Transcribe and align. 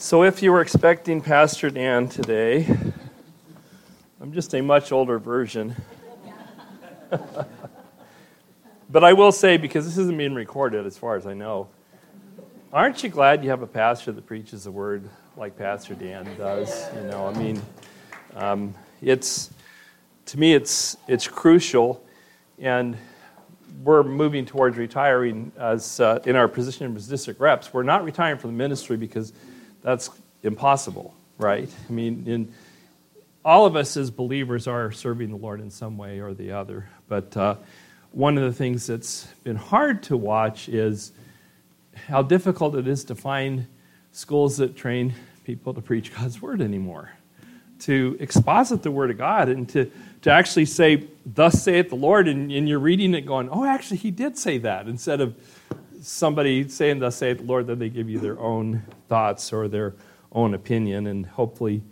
So, 0.00 0.22
if 0.22 0.44
you 0.44 0.52
were 0.52 0.60
expecting 0.60 1.20
Pastor 1.20 1.70
Dan 1.70 2.08
today, 2.08 2.72
I'm 4.20 4.32
just 4.32 4.54
a 4.54 4.60
much 4.60 4.92
older 4.92 5.18
version. 5.18 5.74
but 8.88 9.02
I 9.02 9.12
will 9.12 9.32
say, 9.32 9.56
because 9.56 9.86
this 9.86 9.98
isn't 9.98 10.16
being 10.16 10.36
recorded 10.36 10.86
as 10.86 10.96
far 10.96 11.16
as 11.16 11.26
I 11.26 11.34
know, 11.34 11.66
aren't 12.72 13.02
you 13.02 13.08
glad 13.08 13.42
you 13.42 13.50
have 13.50 13.62
a 13.62 13.66
pastor 13.66 14.12
that 14.12 14.24
preaches 14.24 14.62
the 14.62 14.70
word 14.70 15.10
like 15.36 15.58
Pastor 15.58 15.94
Dan 15.94 16.28
does? 16.38 16.86
You 16.94 17.02
know, 17.08 17.26
I 17.26 17.36
mean, 17.36 17.60
um, 18.36 18.74
it's 19.02 19.50
to 20.26 20.38
me, 20.38 20.54
it's 20.54 20.96
it's 21.08 21.26
crucial, 21.26 22.04
and 22.60 22.96
we're 23.82 24.04
moving 24.04 24.46
towards 24.46 24.76
retiring 24.76 25.50
as 25.58 25.98
uh, 25.98 26.20
in 26.24 26.36
our 26.36 26.46
position 26.46 26.94
as 26.94 27.08
district 27.08 27.40
reps. 27.40 27.74
We're 27.74 27.82
not 27.82 28.04
retiring 28.04 28.38
from 28.38 28.50
the 28.50 28.56
ministry 28.56 28.96
because 28.96 29.32
that's 29.82 30.10
impossible, 30.42 31.14
right? 31.38 31.68
I 31.88 31.92
mean, 31.92 32.24
in, 32.26 32.52
all 33.44 33.66
of 33.66 33.76
us 33.76 33.96
as 33.96 34.10
believers 34.10 34.66
are 34.66 34.92
serving 34.92 35.30
the 35.30 35.36
Lord 35.36 35.60
in 35.60 35.70
some 35.70 35.96
way 35.96 36.20
or 36.20 36.34
the 36.34 36.52
other. 36.52 36.88
But 37.08 37.36
uh, 37.36 37.56
one 38.12 38.36
of 38.36 38.44
the 38.44 38.52
things 38.52 38.86
that's 38.86 39.26
been 39.44 39.56
hard 39.56 40.02
to 40.04 40.16
watch 40.16 40.68
is 40.68 41.12
how 42.08 42.22
difficult 42.22 42.74
it 42.74 42.86
is 42.86 43.04
to 43.04 43.14
find 43.14 43.66
schools 44.12 44.58
that 44.58 44.76
train 44.76 45.14
people 45.44 45.74
to 45.74 45.80
preach 45.80 46.14
God's 46.14 46.42
word 46.42 46.60
anymore, 46.60 47.10
to 47.80 48.16
exposit 48.20 48.82
the 48.82 48.90
word 48.90 49.10
of 49.10 49.18
God 49.18 49.48
and 49.48 49.68
to, 49.70 49.90
to 50.22 50.30
actually 50.30 50.66
say, 50.66 51.04
Thus 51.24 51.62
saith 51.62 51.88
the 51.88 51.96
Lord, 51.96 52.28
and, 52.28 52.50
and 52.50 52.68
you're 52.68 52.78
reading 52.78 53.14
it 53.14 53.22
going, 53.22 53.48
Oh, 53.50 53.64
actually, 53.64 53.98
he 53.98 54.10
did 54.10 54.36
say 54.36 54.58
that, 54.58 54.88
instead 54.88 55.20
of 55.20 55.34
somebody 56.08 56.68
saying, 56.68 56.98
Thus 57.00 57.16
saith 57.16 57.38
the 57.38 57.44
Lord, 57.44 57.66
then 57.66 57.78
they 57.78 57.88
give 57.88 58.08
you 58.08 58.18
their 58.18 58.38
own 58.38 58.82
thoughts 59.08 59.52
or 59.52 59.68
their 59.68 59.94
own 60.32 60.54
opinion, 60.54 61.06
and 61.06 61.26
hopefully 61.26 61.82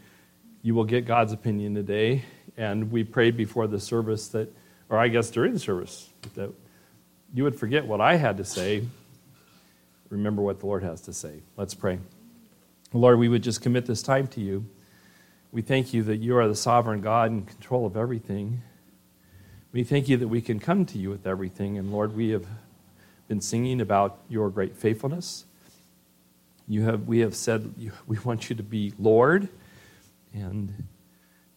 you 0.62 0.74
will 0.74 0.84
get 0.84 1.06
God's 1.06 1.32
opinion 1.32 1.74
today. 1.74 2.24
And 2.56 2.90
we 2.90 3.04
prayed 3.04 3.36
before 3.36 3.66
the 3.66 3.78
service 3.78 4.28
that, 4.28 4.54
or 4.88 4.98
I 4.98 5.08
guess 5.08 5.30
during 5.30 5.52
the 5.52 5.58
service, 5.58 6.08
that 6.34 6.50
you 7.34 7.44
would 7.44 7.56
forget 7.56 7.86
what 7.86 8.00
I 8.00 8.16
had 8.16 8.38
to 8.38 8.44
say. 8.44 8.86
Remember 10.08 10.40
what 10.40 10.60
the 10.60 10.66
Lord 10.66 10.82
has 10.82 11.02
to 11.02 11.12
say. 11.12 11.42
Let's 11.56 11.74
pray. 11.74 11.98
Lord, 12.92 13.18
we 13.18 13.28
would 13.28 13.42
just 13.42 13.60
commit 13.60 13.84
this 13.84 14.02
time 14.02 14.26
to 14.28 14.40
you. 14.40 14.64
We 15.52 15.60
thank 15.60 15.92
you 15.92 16.02
that 16.04 16.16
you 16.16 16.36
are 16.38 16.48
the 16.48 16.54
sovereign 16.54 17.00
God 17.00 17.30
in 17.30 17.44
control 17.44 17.84
of 17.84 17.96
everything. 17.96 18.62
We 19.72 19.84
thank 19.84 20.08
you 20.08 20.16
that 20.16 20.28
we 20.28 20.40
can 20.40 20.58
come 20.58 20.86
to 20.86 20.98
you 20.98 21.10
with 21.10 21.26
everything. 21.26 21.76
And 21.76 21.92
Lord, 21.92 22.16
we 22.16 22.30
have 22.30 22.46
been 23.28 23.40
singing 23.40 23.80
about 23.80 24.18
your 24.28 24.50
great 24.50 24.76
faithfulness. 24.76 25.44
You 26.68 26.82
have, 26.82 27.06
we 27.06 27.20
have 27.20 27.34
said 27.34 27.74
we 28.06 28.18
want 28.20 28.50
you 28.50 28.56
to 28.56 28.62
be 28.62 28.92
Lord, 28.98 29.48
and 30.34 30.84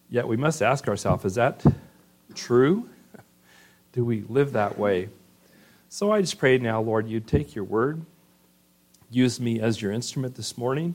yet 0.08 0.26
we 0.26 0.36
must 0.36 0.62
ask 0.62 0.88
ourselves 0.88 1.24
is 1.24 1.34
that 1.36 1.64
true? 2.34 2.88
Do 3.92 4.04
we 4.04 4.22
live 4.28 4.52
that 4.52 4.78
way? 4.78 5.08
So 5.88 6.12
I 6.12 6.20
just 6.20 6.38
pray 6.38 6.58
now, 6.58 6.80
Lord, 6.80 7.08
you 7.08 7.18
take 7.18 7.54
your 7.54 7.64
word, 7.64 8.04
use 9.10 9.40
me 9.40 9.58
as 9.60 9.82
your 9.82 9.90
instrument 9.90 10.36
this 10.36 10.56
morning. 10.56 10.94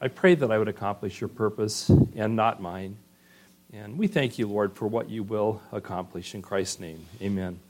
I 0.00 0.08
pray 0.08 0.34
that 0.34 0.50
I 0.50 0.58
would 0.58 0.66
accomplish 0.66 1.20
your 1.20 1.28
purpose 1.28 1.88
and 1.88 2.34
not 2.34 2.60
mine. 2.60 2.96
And 3.72 3.96
we 3.96 4.08
thank 4.08 4.38
you, 4.38 4.48
Lord, 4.48 4.74
for 4.74 4.88
what 4.88 5.08
you 5.08 5.22
will 5.22 5.62
accomplish 5.72 6.34
in 6.34 6.42
Christ's 6.42 6.80
name. 6.80 7.06
Amen. 7.22 7.60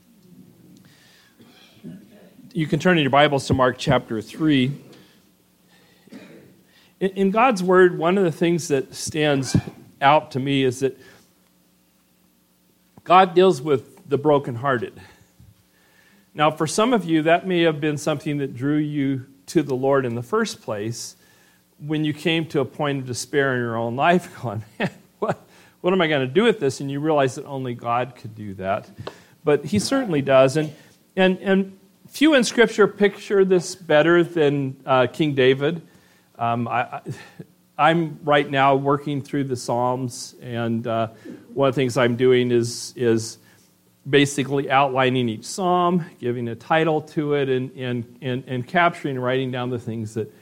You 2.55 2.67
can 2.67 2.79
turn 2.79 2.97
in 2.97 3.03
your 3.03 3.11
Bibles 3.11 3.47
to 3.47 3.53
Mark 3.53 3.75
chapter 3.77 4.21
3. 4.21 4.71
In 7.01 7.29
God's 7.29 7.61
Word, 7.61 7.97
one 7.97 8.17
of 8.17 8.23
the 8.23 8.31
things 8.31 8.69
that 8.69 8.95
stands 8.95 9.57
out 9.99 10.31
to 10.31 10.39
me 10.39 10.63
is 10.63 10.79
that 10.79 10.97
God 13.03 13.35
deals 13.35 13.61
with 13.61 14.07
the 14.07 14.17
brokenhearted. 14.17 14.93
Now, 16.33 16.49
for 16.49 16.65
some 16.65 16.93
of 16.93 17.03
you, 17.03 17.23
that 17.23 17.45
may 17.45 17.63
have 17.63 17.81
been 17.81 17.97
something 17.97 18.37
that 18.37 18.55
drew 18.55 18.77
you 18.77 19.25
to 19.47 19.61
the 19.61 19.75
Lord 19.75 20.05
in 20.05 20.15
the 20.15 20.23
first 20.23 20.61
place 20.61 21.17
when 21.85 22.05
you 22.05 22.13
came 22.13 22.45
to 22.45 22.61
a 22.61 22.65
point 22.65 22.99
of 22.99 23.05
despair 23.05 23.53
in 23.55 23.59
your 23.59 23.75
own 23.75 23.97
life, 23.97 24.33
going, 24.41 24.63
what, 25.19 25.45
what 25.81 25.91
am 25.91 25.99
I 25.99 26.07
going 26.07 26.25
to 26.25 26.33
do 26.33 26.43
with 26.43 26.61
this? 26.61 26.79
And 26.79 26.89
you 26.89 27.01
realize 27.01 27.35
that 27.35 27.43
only 27.43 27.73
God 27.73 28.15
could 28.15 28.33
do 28.33 28.53
that. 28.53 28.89
But 29.43 29.65
He 29.65 29.77
certainly 29.77 30.21
does. 30.21 30.55
And, 30.55 30.73
and, 31.17 31.37
and 31.39 31.77
few 32.15 32.33
in 32.33 32.45
Scripture 32.45 32.87
picture 32.87 33.43
this 33.43 33.75
better 33.75 34.23
than 34.23 34.81
uh, 34.85 35.05
King 35.05 35.35
David. 35.35 35.81
Um, 36.39 36.65
I, 36.65 37.01
am 37.77 38.21
right 38.23 38.49
now 38.49 38.75
working 38.75 39.21
through 39.21 39.43
the 39.43 39.57
Psalms, 39.57 40.33
and 40.41 40.87
uh, 40.87 41.09
one 41.53 41.67
of 41.67 41.75
the 41.75 41.81
things 41.81 41.97
I'm 41.97 42.15
doing 42.15 42.51
is, 42.51 42.93
is 42.95 43.37
basically 44.09 44.71
outlining 44.71 45.27
each 45.27 45.43
psalm, 45.43 46.05
giving 46.17 46.47
a 46.47 46.55
title 46.55 47.01
to 47.01 47.33
it, 47.33 47.49
and, 47.49 47.69
and, 47.75 48.17
and, 48.21 48.45
and 48.47 48.65
capturing 48.65 49.17
and 49.17 49.23
writing 49.23 49.51
down 49.51 49.69
the 49.69 49.79
things 49.79 50.13
that, 50.13 50.33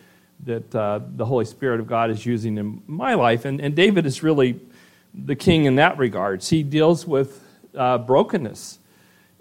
that 0.46 0.76
uh, 0.76 1.00
the 1.16 1.26
Holy 1.26 1.46
Spirit 1.46 1.80
of 1.80 1.88
God 1.88 2.12
is 2.12 2.24
using 2.24 2.60
in 2.60 2.84
my 2.86 3.16
life. 3.16 3.46
And, 3.46 3.60
and 3.60 3.76
David 3.76 4.06
is 4.06 4.22
really 4.22 4.60
the 5.12 5.36
king 5.36 5.66
in 5.66 5.78
that 5.78 5.98
regards. 5.98 6.50
He 6.50 6.62
deals 6.62 7.08
with 7.08 7.44
uh, 7.76 7.98
brokenness. 7.98 8.78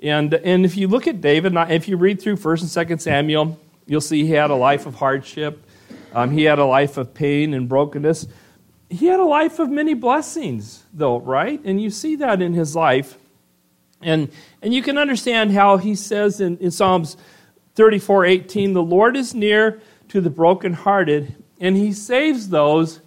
And, 0.02 0.34
and 0.34 0.64
if 0.64 0.76
you 0.76 0.88
look 0.88 1.06
at 1.06 1.20
David, 1.20 1.54
if 1.70 1.86
you 1.86 1.96
read 1.96 2.20
through 2.20 2.36
1st 2.36 2.76
and 2.76 2.88
2nd 2.88 3.00
Samuel, 3.00 3.58
you'll 3.86 4.00
see 4.00 4.24
he 4.24 4.32
had 4.32 4.50
a 4.50 4.56
life 4.56 4.84
of 4.84 4.96
hardship. 4.96 5.64
Um, 6.12 6.32
he 6.32 6.42
had 6.42 6.58
a 6.58 6.64
life 6.64 6.96
of 6.96 7.14
pain 7.14 7.54
and 7.54 7.68
brokenness. 7.68 8.26
He 8.90 9.06
had 9.06 9.20
a 9.20 9.24
life 9.24 9.60
of 9.60 9.70
many 9.70 9.94
blessings, 9.94 10.84
though, 10.92 11.20
right? 11.20 11.60
And 11.64 11.80
you 11.80 11.88
see 11.88 12.16
that 12.16 12.42
in 12.42 12.52
his 12.52 12.74
life. 12.74 13.16
And, 14.02 14.30
and 14.60 14.74
you 14.74 14.82
can 14.82 14.98
understand 14.98 15.52
how 15.52 15.76
he 15.76 15.94
says 15.94 16.40
in, 16.40 16.58
in 16.58 16.72
Psalms 16.72 17.16
34 17.76 18.26
18, 18.26 18.72
the 18.72 18.82
Lord 18.82 19.16
is 19.16 19.34
near 19.34 19.80
to 20.08 20.20
the 20.20 20.30
brokenhearted, 20.30 21.42
and 21.60 21.76
he 21.76 21.92
saves 21.92 22.48
those 22.48 23.00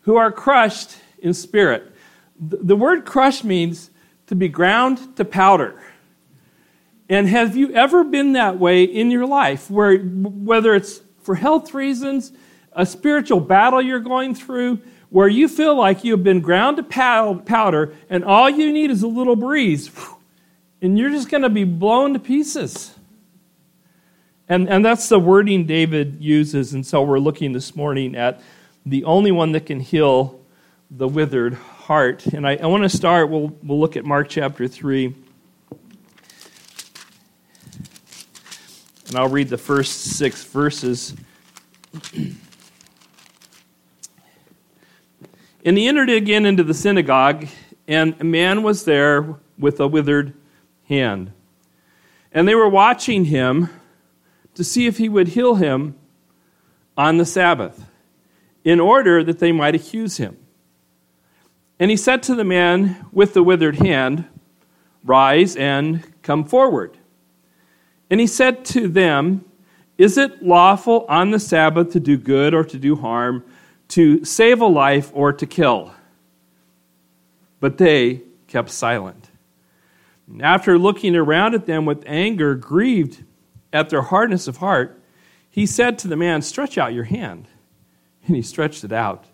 who 0.00 0.16
are 0.16 0.32
crushed 0.32 0.96
in 1.18 1.34
spirit. 1.34 1.92
The, 2.40 2.56
the 2.56 2.76
word 2.76 3.04
crushed 3.04 3.44
means 3.44 3.90
to 4.26 4.34
be 4.34 4.48
ground 4.48 5.16
to 5.16 5.24
powder. 5.24 5.80
And 7.08 7.26
have 7.28 7.56
you 7.56 7.72
ever 7.72 8.04
been 8.04 8.34
that 8.34 8.58
way 8.58 8.84
in 8.84 9.10
your 9.10 9.26
life, 9.26 9.70
where 9.70 9.98
whether 9.98 10.74
it's 10.74 11.00
for 11.22 11.34
health 11.34 11.72
reasons, 11.74 12.32
a 12.72 12.84
spiritual 12.84 13.40
battle 13.40 13.80
you're 13.80 14.00
going 14.00 14.34
through 14.34 14.80
where 15.10 15.28
you 15.28 15.48
feel 15.48 15.74
like 15.74 16.04
you've 16.04 16.22
been 16.22 16.40
ground 16.40 16.76
to 16.76 16.82
powder 16.82 17.94
and 18.10 18.24
all 18.24 18.50
you 18.50 18.72
need 18.72 18.90
is 18.90 19.02
a 19.02 19.06
little 19.06 19.36
breeze 19.36 19.90
and 20.82 20.98
you're 20.98 21.10
just 21.10 21.28
going 21.28 21.42
to 21.42 21.48
be 21.48 21.64
blown 21.64 22.12
to 22.12 22.18
pieces. 22.18 22.94
And, 24.48 24.68
and 24.68 24.84
that's 24.84 25.08
the 25.08 25.18
wording 25.18 25.66
David 25.66 26.18
uses. 26.20 26.72
And 26.72 26.86
so 26.86 27.02
we're 27.02 27.18
looking 27.18 27.52
this 27.52 27.74
morning 27.74 28.14
at 28.14 28.40
the 28.86 29.04
only 29.04 29.30
one 29.30 29.52
that 29.52 29.66
can 29.66 29.80
heal 29.80 30.40
the 30.90 31.08
withered 31.08 31.54
heart. 31.54 32.26
And 32.26 32.46
I, 32.46 32.56
I 32.56 32.66
want 32.66 32.84
to 32.84 32.88
start, 32.88 33.28
we'll, 33.28 33.48
we'll 33.62 33.80
look 33.80 33.96
at 33.96 34.04
Mark 34.04 34.28
chapter 34.28 34.66
3. 34.68 35.14
And 39.08 39.16
I'll 39.16 39.28
read 39.28 39.48
the 39.48 39.56
first 39.56 40.02
six 40.02 40.44
verses. 40.44 41.14
And 45.64 45.78
he 45.78 45.88
entered 45.88 46.10
again 46.10 46.44
into 46.44 46.62
the 46.62 46.74
synagogue, 46.74 47.46
and 47.86 48.14
a 48.20 48.24
man 48.24 48.62
was 48.62 48.84
there 48.84 49.36
with 49.58 49.80
a 49.80 49.88
withered 49.88 50.34
hand. 50.88 51.32
And 52.32 52.46
they 52.46 52.54
were 52.54 52.68
watching 52.68 53.24
him 53.24 53.70
to 54.54 54.62
see 54.62 54.86
if 54.86 54.98
he 54.98 55.08
would 55.08 55.28
heal 55.28 55.54
him 55.54 55.96
on 56.96 57.16
the 57.16 57.24
Sabbath, 57.24 57.86
in 58.62 58.78
order 58.78 59.24
that 59.24 59.38
they 59.38 59.52
might 59.52 59.74
accuse 59.74 60.18
him. 60.18 60.36
And 61.78 61.90
he 61.90 61.96
said 61.96 62.22
to 62.24 62.34
the 62.34 62.44
man 62.44 63.06
with 63.10 63.32
the 63.32 63.42
withered 63.42 63.76
hand, 63.76 64.26
Rise 65.02 65.56
and 65.56 66.04
come 66.22 66.44
forward. 66.44 66.97
And 68.10 68.20
he 68.20 68.26
said 68.26 68.64
to 68.66 68.88
them, 68.88 69.44
Is 69.96 70.16
it 70.16 70.42
lawful 70.42 71.04
on 71.08 71.30
the 71.30 71.38
Sabbath 71.38 71.92
to 71.92 72.00
do 72.00 72.16
good 72.16 72.54
or 72.54 72.64
to 72.64 72.78
do 72.78 72.96
harm? 72.96 73.44
to 73.88 74.24
save 74.24 74.60
a 74.60 74.66
life 74.66 75.10
or 75.14 75.32
to 75.32 75.46
kill. 75.46 75.92
But 77.60 77.78
they 77.78 78.22
kept 78.46 78.70
silent. 78.70 79.30
And 80.28 80.42
after 80.42 80.78
looking 80.78 81.16
around 81.16 81.54
at 81.54 81.66
them 81.66 81.86
with 81.86 82.04
anger, 82.06 82.54
grieved 82.54 83.24
at 83.72 83.88
their 83.88 84.02
hardness 84.02 84.46
of 84.46 84.58
heart, 84.58 85.00
he 85.50 85.66
said 85.66 85.98
to 85.98 86.08
the 86.08 86.16
man, 86.16 86.42
Stretch 86.42 86.78
out 86.78 86.92
your 86.92 87.04
hand. 87.04 87.48
And 88.26 88.36
he 88.36 88.42
stretched 88.42 88.84
it 88.84 88.92
out, 88.92 89.24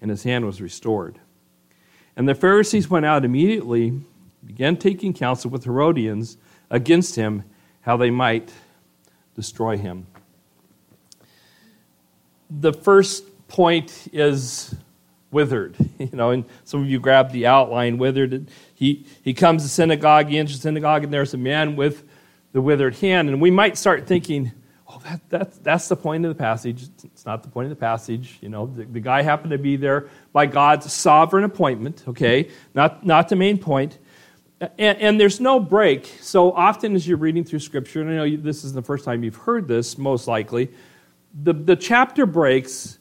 and 0.00 0.10
his 0.10 0.22
hand 0.22 0.46
was 0.46 0.62
restored. 0.62 1.20
And 2.16 2.26
the 2.26 2.34
Pharisees 2.34 2.88
went 2.88 3.04
out 3.04 3.24
immediately, 3.24 4.00
began 4.44 4.76
taking 4.76 5.12
counsel 5.12 5.50
with 5.50 5.64
Herodians 5.64 6.38
against 6.70 7.16
him, 7.16 7.44
how 7.82 7.96
they 7.96 8.10
might 8.10 8.52
destroy 9.34 9.76
him. 9.76 10.06
The 12.50 12.72
first 12.72 13.24
point 13.48 14.08
is 14.12 14.74
withered. 15.30 15.76
You 15.98 16.10
know, 16.12 16.30
and 16.30 16.44
some 16.64 16.82
of 16.82 16.88
you 16.88 17.00
grabbed 17.00 17.32
the 17.32 17.46
outline, 17.46 17.98
withered. 17.98 18.48
He, 18.72 19.04
he 19.24 19.34
comes 19.34 19.64
to 19.64 19.68
synagogue, 19.68 20.28
he 20.28 20.38
enters 20.38 20.54
the 20.54 20.62
synagogue, 20.62 21.02
and 21.02 21.12
there's 21.12 21.34
a 21.34 21.38
man 21.38 21.74
with 21.74 22.04
the 22.52 22.62
withered 22.62 22.94
hand. 22.94 23.28
And 23.28 23.40
we 23.40 23.50
might 23.50 23.76
start 23.76 24.06
thinking, 24.06 24.52
oh, 24.88 25.00
that, 25.04 25.28
that, 25.30 25.64
that's 25.64 25.88
the 25.88 25.96
point 25.96 26.24
of 26.24 26.28
the 26.28 26.40
passage. 26.40 26.88
It's 27.02 27.26
not 27.26 27.42
the 27.42 27.48
point 27.48 27.64
of 27.66 27.70
the 27.70 27.80
passage. 27.80 28.38
You 28.40 28.48
know, 28.48 28.66
the, 28.66 28.84
the 28.84 29.00
guy 29.00 29.22
happened 29.22 29.50
to 29.50 29.58
be 29.58 29.76
there 29.76 30.08
by 30.32 30.46
God's 30.46 30.92
sovereign 30.92 31.42
appointment, 31.42 32.04
okay? 32.06 32.48
Not, 32.74 33.04
not 33.04 33.28
the 33.28 33.36
main 33.36 33.58
point. 33.58 33.98
And, 34.60 34.98
and, 34.98 35.20
there's 35.20 35.38
no 35.38 35.60
break. 35.60 36.06
So 36.20 36.52
often, 36.52 36.96
as 36.96 37.06
you're 37.06 37.16
reading 37.16 37.44
through 37.44 37.60
Scripture, 37.60 38.00
and 38.00 38.10
I 38.10 38.14
know 38.14 38.36
this 38.36 38.64
is 38.64 38.72
the 38.72 38.82
first 38.82 39.04
time 39.04 39.22
you've 39.22 39.36
heard 39.36 39.68
this, 39.68 39.96
most 39.96 40.26
likely, 40.26 40.70
the, 41.44 41.52
the 41.52 41.76
chapter 41.76 42.26
breaks 42.26 42.98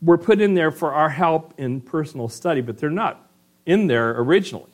were 0.00 0.18
put 0.18 0.40
in 0.40 0.54
there 0.54 0.70
for 0.70 0.92
our 0.92 1.08
help 1.08 1.54
in 1.58 1.80
personal 1.80 2.28
study, 2.28 2.60
but 2.60 2.78
they're 2.78 2.90
not 2.90 3.28
in 3.66 3.88
there 3.88 4.10
originally. 4.20 4.70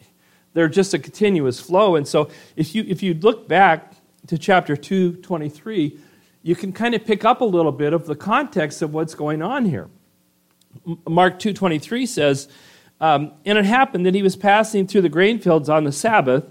They're 0.53 0.69
just 0.69 0.93
a 0.93 0.99
continuous 0.99 1.59
flow. 1.59 1.97
And 1.97 2.07
so, 2.07 2.29
if 2.55 2.75
you, 2.75 2.85
if 2.87 3.03
you 3.03 3.15
look 3.15 3.49
back 3.49 3.95
to 4.27 4.37
chapter 4.37 4.77
223, 4.77 5.99
you 6.43 6.55
can 6.55 6.73
kind 6.73 6.95
of 6.95 7.07
pick 7.07 7.25
up 7.25 7.41
a 7.41 7.47
little 7.47 7.73
bit 7.73 7.95
of 7.95 8.05
the 8.05 8.15
context 8.15 8.83
of 8.83 8.93
what's 8.93 9.15
going 9.15 9.41
on 9.41 9.65
here. 9.65 9.89
Mark 11.09 11.39
2.23 11.39 12.07
says, 12.07 12.49
um, 13.01 13.33
and 13.45 13.59
it 13.59 13.65
happened 13.65 14.07
that 14.07 14.15
he 14.15 14.23
was 14.23 14.37
passing 14.37 14.87
through 14.87 15.03
the 15.03 15.09
grain 15.09 15.39
fields 15.39 15.69
on 15.69 15.85
the 15.85 15.93
Sabbath, 15.93 16.45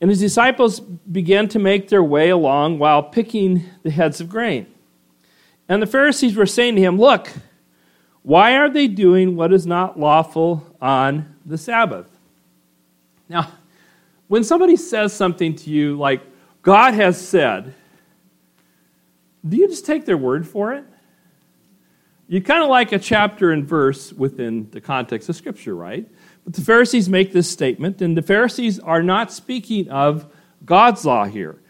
and 0.00 0.10
his 0.10 0.20
disciples 0.20 0.80
began 0.80 1.48
to 1.48 1.58
make 1.58 1.88
their 1.88 2.02
way 2.02 2.30
along 2.30 2.78
while 2.78 3.02
picking 3.02 3.64
the 3.82 3.90
heads 3.90 4.20
of 4.20 4.28
grain. 4.28 4.66
And 5.68 5.80
the 5.80 5.86
Pharisees 5.86 6.36
were 6.36 6.46
saying 6.46 6.76
to 6.76 6.82
him, 6.82 6.98
Look, 6.98 7.32
why 8.22 8.56
are 8.56 8.68
they 8.68 8.88
doing 8.88 9.36
what 9.36 9.52
is 9.52 9.66
not 9.66 9.98
lawful 9.98 10.66
on 10.80 11.36
the 11.44 11.56
Sabbath? 11.56 12.10
Now, 13.28 13.50
when 14.28 14.44
somebody 14.44 14.76
says 14.76 15.12
something 15.12 15.54
to 15.56 15.70
you 15.70 15.96
like, 15.96 16.22
God 16.62 16.94
has 16.94 17.20
said, 17.20 17.74
do 19.46 19.56
you 19.56 19.68
just 19.68 19.84
take 19.84 20.06
their 20.06 20.16
word 20.16 20.48
for 20.48 20.72
it? 20.72 20.84
You 22.26 22.40
kind 22.40 22.62
of 22.62 22.70
like 22.70 22.92
a 22.92 22.98
chapter 22.98 23.50
and 23.50 23.66
verse 23.66 24.12
within 24.12 24.70
the 24.70 24.80
context 24.80 25.28
of 25.28 25.36
Scripture, 25.36 25.74
right? 25.74 26.08
But 26.44 26.54
the 26.54 26.62
Pharisees 26.62 27.08
make 27.08 27.32
this 27.32 27.50
statement, 27.50 28.00
and 28.00 28.16
the 28.16 28.22
Pharisees 28.22 28.78
are 28.78 29.02
not 29.02 29.30
speaking 29.30 29.88
of 29.90 30.26
God's 30.64 31.04
law 31.04 31.26
here. 31.26 31.60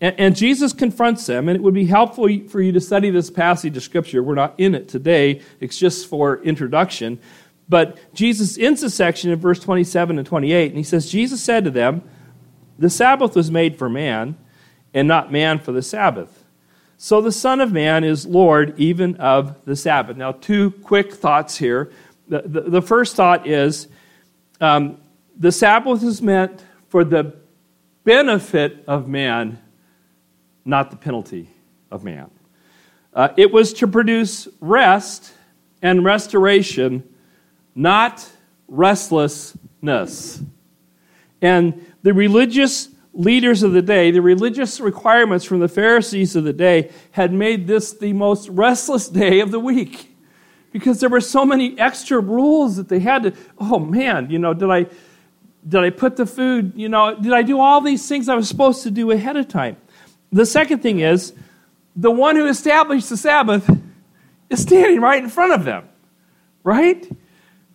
And, 0.00 0.34
Jesus 0.34 0.72
confronts 0.72 1.26
them, 1.26 1.50
and 1.50 1.56
it 1.56 1.62
would 1.62 1.74
be 1.74 1.84
helpful 1.84 2.26
for 2.48 2.62
you 2.62 2.72
to 2.72 2.80
study 2.80 3.10
this 3.10 3.28
passage 3.28 3.76
of 3.76 3.82
Scripture. 3.82 4.22
We're 4.22 4.34
not 4.34 4.54
in 4.56 4.74
it 4.74 4.88
today, 4.88 5.42
it's 5.60 5.78
just 5.78 6.08
for 6.08 6.42
introduction. 6.42 7.20
But 7.68 7.98
Jesus 8.14 8.56
ends 8.56 8.80
the 8.80 8.88
section 8.88 9.30
in 9.30 9.38
verse 9.38 9.60
27 9.60 10.18
and 10.18 10.26
28, 10.26 10.68
and 10.68 10.78
he 10.78 10.82
says, 10.82 11.10
Jesus 11.10 11.42
said 11.42 11.64
to 11.64 11.70
them, 11.70 12.02
The 12.78 12.88
Sabbath 12.88 13.36
was 13.36 13.50
made 13.50 13.76
for 13.78 13.90
man, 13.90 14.38
and 14.94 15.06
not 15.06 15.30
man 15.30 15.58
for 15.58 15.72
the 15.72 15.82
Sabbath. 15.82 16.45
So 16.98 17.20
the 17.20 17.32
Son 17.32 17.60
of 17.60 17.72
Man 17.72 18.04
is 18.04 18.26
Lord 18.26 18.74
even 18.78 19.16
of 19.16 19.64
the 19.64 19.76
Sabbath. 19.76 20.16
Now, 20.16 20.32
two 20.32 20.70
quick 20.70 21.12
thoughts 21.12 21.56
here. 21.56 21.90
The, 22.28 22.42
the, 22.42 22.60
the 22.62 22.82
first 22.82 23.16
thought 23.16 23.46
is 23.46 23.88
um, 24.60 24.98
the 25.36 25.52
Sabbath 25.52 26.02
is 26.02 26.22
meant 26.22 26.64
for 26.88 27.04
the 27.04 27.36
benefit 28.04 28.82
of 28.88 29.08
man, 29.08 29.60
not 30.64 30.90
the 30.90 30.96
penalty 30.96 31.50
of 31.90 32.02
man. 32.02 32.30
Uh, 33.12 33.28
it 33.36 33.52
was 33.52 33.72
to 33.74 33.86
produce 33.86 34.48
rest 34.60 35.32
and 35.82 36.04
restoration, 36.04 37.02
not 37.74 38.26
restlessness. 38.68 40.42
And 41.42 41.86
the 42.02 42.14
religious 42.14 42.88
leaders 43.16 43.62
of 43.62 43.72
the 43.72 43.82
day, 43.82 44.10
the 44.10 44.22
religious 44.22 44.78
requirements 44.80 45.44
from 45.44 45.60
the 45.60 45.68
Pharisees 45.68 46.36
of 46.36 46.44
the 46.44 46.52
day, 46.52 46.90
had 47.12 47.32
made 47.32 47.66
this 47.66 47.92
the 47.92 48.12
most 48.12 48.48
restless 48.48 49.08
day 49.08 49.40
of 49.40 49.50
the 49.50 49.58
week. 49.58 50.14
Because 50.72 51.00
there 51.00 51.08
were 51.08 51.20
so 51.20 51.44
many 51.44 51.78
extra 51.78 52.20
rules 52.20 52.76
that 52.76 52.88
they 52.88 52.98
had 52.98 53.22
to 53.22 53.32
oh 53.58 53.78
man 53.78 54.30
you 54.30 54.38
know 54.38 54.52
did 54.52 54.70
i 54.70 54.84
did 55.66 55.80
i 55.80 55.88
put 55.88 56.16
the 56.16 56.26
food 56.26 56.74
you 56.76 56.86
know 56.86 57.18
did 57.18 57.32
i 57.32 57.40
do 57.40 57.58
all 57.58 57.80
these 57.80 58.06
things 58.06 58.28
i 58.28 58.34
was 58.34 58.46
supposed 58.46 58.82
to 58.82 58.90
do 58.90 59.10
ahead 59.10 59.36
of 59.36 59.48
time? 59.48 59.78
The 60.32 60.44
second 60.44 60.80
thing 60.80 61.00
is 61.00 61.32
the 61.94 62.10
one 62.10 62.36
who 62.36 62.46
established 62.46 63.08
the 63.08 63.16
sabbath 63.16 63.70
is 64.50 64.60
standing 64.60 65.00
right 65.00 65.22
in 65.22 65.30
front 65.30 65.54
of 65.54 65.64
them 65.64 65.88
right? 66.66 67.08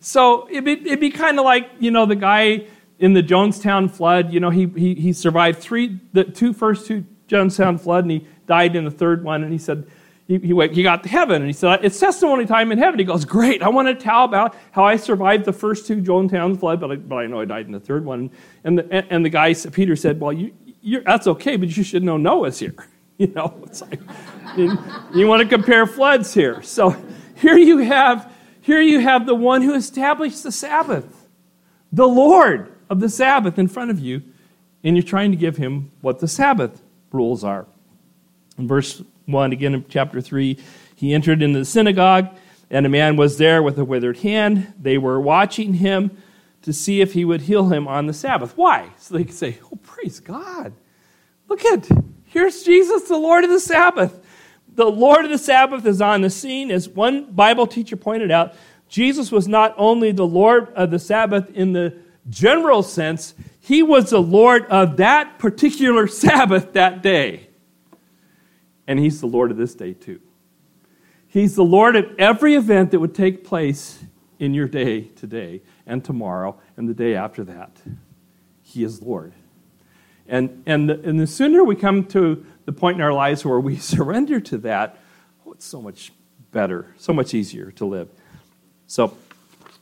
So 0.00 0.46
it'd 0.50 0.66
be, 0.66 0.72
it'd 0.72 1.00
be 1.00 1.10
kind 1.10 1.38
of 1.38 1.44
like 1.44 1.70
you 1.80 1.90
know 1.90 2.06
the 2.06 2.14
guy 2.14 2.66
in 3.02 3.14
the 3.14 3.22
Johnstown 3.22 3.88
flood, 3.88 4.32
you 4.32 4.38
know, 4.38 4.48
he, 4.48 4.66
he, 4.76 4.94
he 4.94 5.12
survived 5.12 5.58
three, 5.58 5.98
the 6.12 6.22
two 6.22 6.52
first 6.52 6.86
two 6.86 7.04
Johnstown 7.26 7.76
flood, 7.76 8.04
and 8.04 8.12
he 8.12 8.26
died 8.46 8.76
in 8.76 8.84
the 8.84 8.92
third 8.92 9.24
one. 9.24 9.42
And 9.42 9.52
he 9.52 9.58
said, 9.58 9.88
he, 10.28 10.38
he, 10.38 10.52
went, 10.52 10.72
he 10.72 10.84
got 10.84 11.02
to 11.02 11.08
heaven, 11.08 11.42
and 11.42 11.46
he 11.46 11.52
said, 11.52 11.84
it's 11.84 11.98
testimony 11.98 12.46
time 12.46 12.70
in 12.70 12.78
heaven. 12.78 13.00
He 13.00 13.04
goes, 13.04 13.24
great, 13.24 13.60
I 13.60 13.70
want 13.70 13.88
to 13.88 13.94
tell 13.96 14.22
about 14.22 14.54
how 14.70 14.84
I 14.84 14.94
survived 14.94 15.46
the 15.46 15.52
first 15.52 15.88
two 15.88 16.00
Johnstown 16.00 16.56
flood, 16.56 16.80
but 16.80 16.92
I, 16.92 16.96
but 16.96 17.16
I 17.16 17.26
know 17.26 17.40
I 17.40 17.44
died 17.44 17.66
in 17.66 17.72
the 17.72 17.80
third 17.80 18.04
one. 18.04 18.30
And 18.62 18.78
the, 18.78 19.12
and 19.12 19.24
the 19.24 19.30
guy, 19.30 19.52
Peter 19.52 19.96
said, 19.96 20.20
well, 20.20 20.32
you, 20.32 20.54
you 20.80 21.00
that's 21.00 21.26
okay, 21.26 21.56
but 21.56 21.76
you 21.76 21.82
should 21.82 22.04
know 22.04 22.16
Noah's 22.16 22.58
here. 22.58 22.74
You 23.18 23.28
know, 23.28 23.54
it's 23.64 23.82
like, 23.82 24.00
you, 24.56 24.76
you 25.14 25.28
want 25.28 25.42
to 25.42 25.48
compare 25.48 25.86
floods 25.86 26.34
here. 26.34 26.60
So 26.62 26.96
here 27.36 27.56
you 27.56 27.78
have, 27.78 28.32
here 28.62 28.80
you 28.80 28.98
have 28.98 29.26
the 29.26 29.34
one 29.34 29.62
who 29.62 29.74
established 29.74 30.42
the 30.42 30.50
Sabbath, 30.50 31.28
the 31.92 32.08
Lord 32.08 32.72
of 32.92 33.00
the 33.00 33.08
Sabbath 33.08 33.58
in 33.58 33.68
front 33.68 33.90
of 33.90 33.98
you, 33.98 34.22
and 34.84 34.94
you're 34.94 35.02
trying 35.02 35.30
to 35.30 35.36
give 35.36 35.56
him 35.56 35.90
what 36.02 36.18
the 36.18 36.28
Sabbath 36.28 36.82
rules 37.10 37.42
are. 37.42 37.64
In 38.58 38.68
verse 38.68 39.02
1, 39.24 39.50
again 39.50 39.72
in 39.72 39.84
chapter 39.88 40.20
3, 40.20 40.58
he 40.94 41.14
entered 41.14 41.40
into 41.40 41.58
the 41.58 41.64
synagogue, 41.64 42.28
and 42.70 42.84
a 42.84 42.90
man 42.90 43.16
was 43.16 43.38
there 43.38 43.62
with 43.62 43.78
a 43.78 43.84
withered 43.84 44.18
hand. 44.18 44.74
They 44.78 44.98
were 44.98 45.18
watching 45.18 45.72
him 45.72 46.10
to 46.60 46.72
see 46.74 47.00
if 47.00 47.14
he 47.14 47.24
would 47.24 47.40
heal 47.40 47.70
him 47.70 47.88
on 47.88 48.06
the 48.06 48.12
Sabbath. 48.12 48.58
Why? 48.58 48.90
So 48.98 49.16
they 49.16 49.24
could 49.24 49.34
say, 49.34 49.58
Oh, 49.72 49.78
praise 49.82 50.20
God. 50.20 50.74
Look 51.48 51.64
at, 51.64 51.88
here's 52.26 52.62
Jesus, 52.62 53.04
the 53.04 53.16
Lord 53.16 53.44
of 53.44 53.50
the 53.50 53.58
Sabbath. 53.58 54.20
The 54.74 54.84
Lord 54.84 55.24
of 55.24 55.30
the 55.30 55.38
Sabbath 55.38 55.86
is 55.86 56.02
on 56.02 56.20
the 56.20 56.30
scene. 56.30 56.70
As 56.70 56.90
one 56.90 57.32
Bible 57.32 57.66
teacher 57.66 57.96
pointed 57.96 58.30
out, 58.30 58.54
Jesus 58.90 59.32
was 59.32 59.48
not 59.48 59.74
only 59.78 60.12
the 60.12 60.26
Lord 60.26 60.68
of 60.74 60.90
the 60.90 60.98
Sabbath 60.98 61.48
in 61.50 61.72
the 61.72 61.96
general 62.28 62.82
sense, 62.82 63.34
he 63.60 63.82
was 63.82 64.10
the 64.10 64.22
Lord 64.22 64.66
of 64.66 64.96
that 64.98 65.38
particular 65.38 66.06
Sabbath 66.08 66.72
that 66.72 67.02
day. 67.02 67.48
And 68.86 68.98
he's 68.98 69.20
the 69.20 69.26
Lord 69.26 69.50
of 69.50 69.56
this 69.56 69.74
day 69.74 69.94
too. 69.94 70.20
He's 71.26 71.54
the 71.54 71.64
Lord 71.64 71.96
of 71.96 72.06
every 72.18 72.54
event 72.54 72.90
that 72.90 73.00
would 73.00 73.14
take 73.14 73.44
place 73.44 74.04
in 74.38 74.52
your 74.52 74.68
day 74.68 75.02
today 75.02 75.62
and 75.86 76.04
tomorrow 76.04 76.58
and 76.76 76.88
the 76.88 76.94
day 76.94 77.14
after 77.14 77.44
that. 77.44 77.80
He 78.62 78.84
is 78.84 79.00
Lord. 79.00 79.32
And, 80.26 80.62
and, 80.66 80.88
the, 80.88 81.00
and 81.00 81.18
the 81.18 81.26
sooner 81.26 81.64
we 81.64 81.76
come 81.76 82.04
to 82.06 82.44
the 82.64 82.72
point 82.72 82.96
in 82.96 83.02
our 83.02 83.12
lives 83.12 83.44
where 83.44 83.60
we 83.60 83.76
surrender 83.78 84.40
to 84.40 84.58
that, 84.58 84.98
oh, 85.46 85.52
it's 85.52 85.64
so 85.64 85.80
much 85.80 86.12
better, 86.50 86.94
so 86.98 87.12
much 87.12 87.34
easier 87.34 87.70
to 87.72 87.84
live. 87.84 88.08
So, 88.86 89.16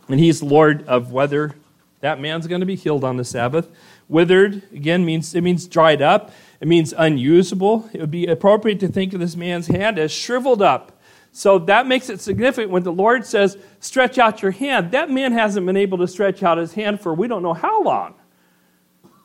and 0.08 0.20
He's 0.20 0.42
Lord 0.42 0.86
of 0.86 1.12
whether 1.12 1.54
that 2.00 2.20
man's 2.20 2.46
going 2.46 2.60
to 2.60 2.66
be 2.66 2.76
healed 2.76 3.04
on 3.04 3.16
the 3.16 3.24
Sabbath. 3.24 3.68
Withered, 4.08 4.62
again, 4.72 5.04
means 5.04 5.34
it 5.34 5.42
means 5.42 5.66
dried 5.66 6.02
up. 6.02 6.32
It 6.60 6.68
means 6.68 6.94
unusable. 6.96 7.88
It 7.92 8.00
would 8.00 8.10
be 8.10 8.26
appropriate 8.26 8.80
to 8.80 8.88
think 8.88 9.12
of 9.12 9.20
this 9.20 9.36
man's 9.36 9.66
hand 9.66 9.98
as 9.98 10.10
shriveled 10.10 10.62
up. 10.62 10.98
So 11.32 11.58
that 11.60 11.86
makes 11.86 12.10
it 12.10 12.20
significant 12.20 12.72
when 12.72 12.82
the 12.82 12.92
Lord 12.92 13.24
says, 13.24 13.56
stretch 13.78 14.18
out 14.18 14.42
your 14.42 14.50
hand. 14.50 14.90
That 14.90 15.10
man 15.10 15.32
hasn't 15.32 15.64
been 15.64 15.76
able 15.76 15.98
to 15.98 16.08
stretch 16.08 16.42
out 16.42 16.58
his 16.58 16.72
hand 16.74 17.00
for 17.00 17.14
we 17.14 17.28
don't 17.28 17.42
know 17.42 17.54
how 17.54 17.82
long. 17.82 18.14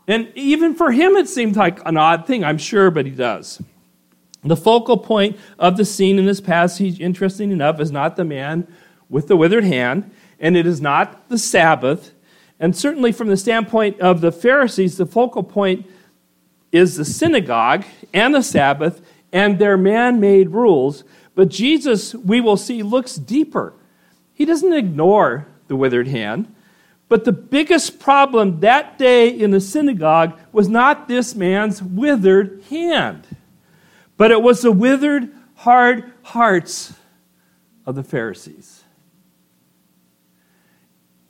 And 0.08 0.32
even 0.36 0.76
for 0.76 0.92
him, 0.92 1.16
it 1.16 1.28
seemed 1.28 1.56
like 1.56 1.84
an 1.86 1.98
odd 1.98 2.28
thing, 2.28 2.44
I'm 2.44 2.60
sure, 2.60 2.92
but 2.92 3.06
he 3.06 3.12
does. 3.12 3.62
The 4.44 4.56
focal 4.56 4.98
point 4.98 5.40
of 5.58 5.78
the 5.78 5.86
scene 5.86 6.20
in 6.20 6.26
this 6.26 6.42
passage, 6.42 7.00
interesting 7.00 7.52
enough, 7.52 7.80
is 7.80 7.92
not 7.92 8.16
the 8.16 8.24
man 8.24 8.68
with 9.10 9.28
the 9.28 9.36
withered 9.36 9.64
hand, 9.64 10.12
and 10.40 10.56
it 10.56 10.68
is 10.68 10.80
not 10.80 11.30
the 11.30 11.40
Sabbath, 11.40 12.14
and 12.60 12.76
certainly, 12.76 13.12
from 13.12 13.28
the 13.28 13.38
standpoint 13.38 14.00
of 14.00 14.22
the 14.22 14.32
Pharisees, 14.32 14.98
the 14.98 15.06
focal 15.06 15.44
point 15.44 15.86
is 16.72 16.96
the 16.96 17.06
synagogue 17.06 17.84
and 18.14 18.34
the 18.34 18.42
Sabbath 18.42 19.02
and 19.34 19.60
their 19.60 19.78
man 19.78 20.20
made 20.20 20.50
rules. 20.50 21.04
But 21.36 21.50
Jesus, 21.50 22.16
we 22.16 22.40
will 22.40 22.56
see, 22.56 22.82
looks 22.82 23.16
deeper. 23.16 23.74
He 24.34 24.46
doesn't 24.46 24.72
ignore 24.72 25.48
the 25.68 25.76
withered 25.76 26.08
hand. 26.08 26.54
But 27.08 27.26
the 27.26 27.34
biggest 27.34 28.00
problem 28.00 28.62
that 28.62 28.98
day 28.98 29.30
in 29.30 29.52
the 29.52 29.60
synagogue 29.60 30.40
was 30.52 30.68
not 30.68 31.08
this 31.08 31.36
man's 31.36 31.84
withered 31.84 32.64
hand, 32.70 33.28
but 34.18 34.32
it 34.32 34.42
was 34.42 34.62
the 34.62 34.72
withered, 34.72 35.32
hard 35.56 36.12
hearts 36.24 36.94
of 37.86 37.96
the 37.96 38.04
Pharisees. 38.04 38.85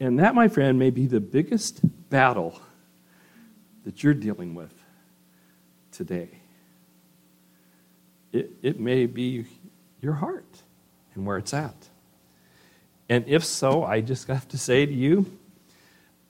And 0.05 0.19
that, 0.19 0.35
my 0.35 0.47
friend, 0.47 0.77
may 0.77 0.91
be 0.91 1.07
the 1.07 1.19
biggest 1.19 1.79
battle 2.11 2.61
that 3.85 4.03
you're 4.03 4.13
dealing 4.13 4.53
with 4.53 4.71
today. 5.91 6.29
It, 8.31 8.51
it 8.61 8.79
may 8.79 9.07
be 9.07 9.45
your 10.01 10.13
heart 10.13 10.61
and 11.15 11.25
where 11.25 11.37
it's 11.37 11.55
at. 11.55 11.89
And 13.09 13.27
if 13.27 13.43
so, 13.43 13.83
I 13.83 14.01
just 14.01 14.27
have 14.27 14.47
to 14.49 14.59
say 14.59 14.85
to 14.85 14.93
you, 14.93 15.25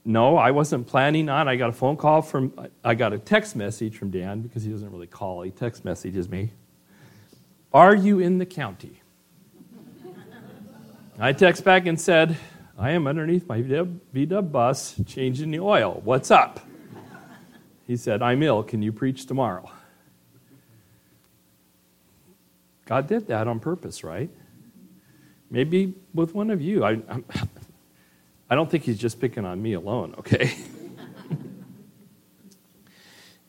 no, 0.06 0.38
I 0.38 0.52
wasn't 0.52 0.86
planning 0.86 1.28
on. 1.28 1.46
I 1.46 1.56
got 1.56 1.68
a 1.68 1.74
phone 1.74 1.98
call 1.98 2.22
from, 2.22 2.54
I 2.82 2.94
got 2.94 3.12
a 3.12 3.18
text 3.18 3.56
message 3.56 3.98
from 3.98 4.10
Dan 4.10 4.40
because 4.40 4.62
he 4.62 4.70
doesn't 4.70 4.90
really 4.90 5.06
call, 5.06 5.42
he 5.42 5.50
text 5.50 5.84
messages 5.84 6.30
me. 6.30 6.50
Are 7.74 7.94
you 7.94 8.20
in 8.20 8.38
the 8.38 8.46
county? 8.46 9.02
I 11.18 11.34
text 11.34 11.62
back 11.62 11.84
and 11.86 12.00
said, 12.00 12.38
I 12.78 12.90
am 12.90 13.06
underneath 13.06 13.48
my 13.48 13.62
VW 13.62 14.52
bus 14.52 15.00
changing 15.06 15.50
the 15.50 15.60
oil. 15.60 16.02
What's 16.04 16.30
up? 16.30 16.60
He 17.86 17.96
said, 17.96 18.20
I'm 18.20 18.42
ill. 18.42 18.62
Can 18.62 18.82
you 18.82 18.92
preach 18.92 19.24
tomorrow? 19.24 19.70
God 22.84 23.06
did 23.06 23.28
that 23.28 23.48
on 23.48 23.60
purpose, 23.60 24.04
right? 24.04 24.28
Maybe 25.50 25.94
with 26.12 26.34
one 26.34 26.50
of 26.50 26.60
you. 26.60 26.84
I, 26.84 27.00
I'm, 27.08 27.24
I 28.50 28.54
don't 28.54 28.70
think 28.70 28.84
he's 28.84 28.98
just 28.98 29.20
picking 29.20 29.46
on 29.46 29.62
me 29.62 29.72
alone, 29.72 30.14
okay? 30.18 30.54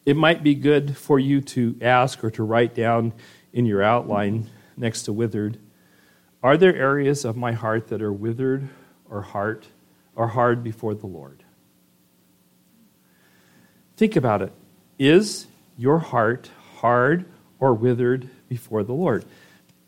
it 0.05 0.15
might 0.15 0.41
be 0.41 0.55
good 0.55 0.95
for 0.95 1.19
you 1.19 1.41
to 1.41 1.75
ask 1.81 2.23
or 2.23 2.31
to 2.31 2.43
write 2.43 2.75
down 2.75 3.11
in 3.51 3.65
your 3.65 3.83
outline 3.83 4.49
next 4.77 5.03
to 5.03 5.13
withered 5.13 5.59
Are 6.41 6.55
there 6.55 6.75
areas 6.75 7.25
of 7.25 7.35
my 7.35 7.51
heart 7.51 7.89
that 7.89 8.01
are 8.01 8.13
withered 8.13 8.69
or 9.09 9.21
heart 9.21 9.67
or 10.15 10.27
hard 10.27 10.63
before 10.63 10.93
the 10.93 11.07
Lord? 11.07 11.43
Think 13.97 14.15
about 14.15 14.41
it. 14.41 14.51
Is 14.99 15.47
your 15.77 15.99
heart 15.99 16.49
hard 16.77 17.25
or 17.59 17.73
withered 17.73 18.29
before 18.47 18.83
the 18.83 18.93
Lord? 18.93 19.25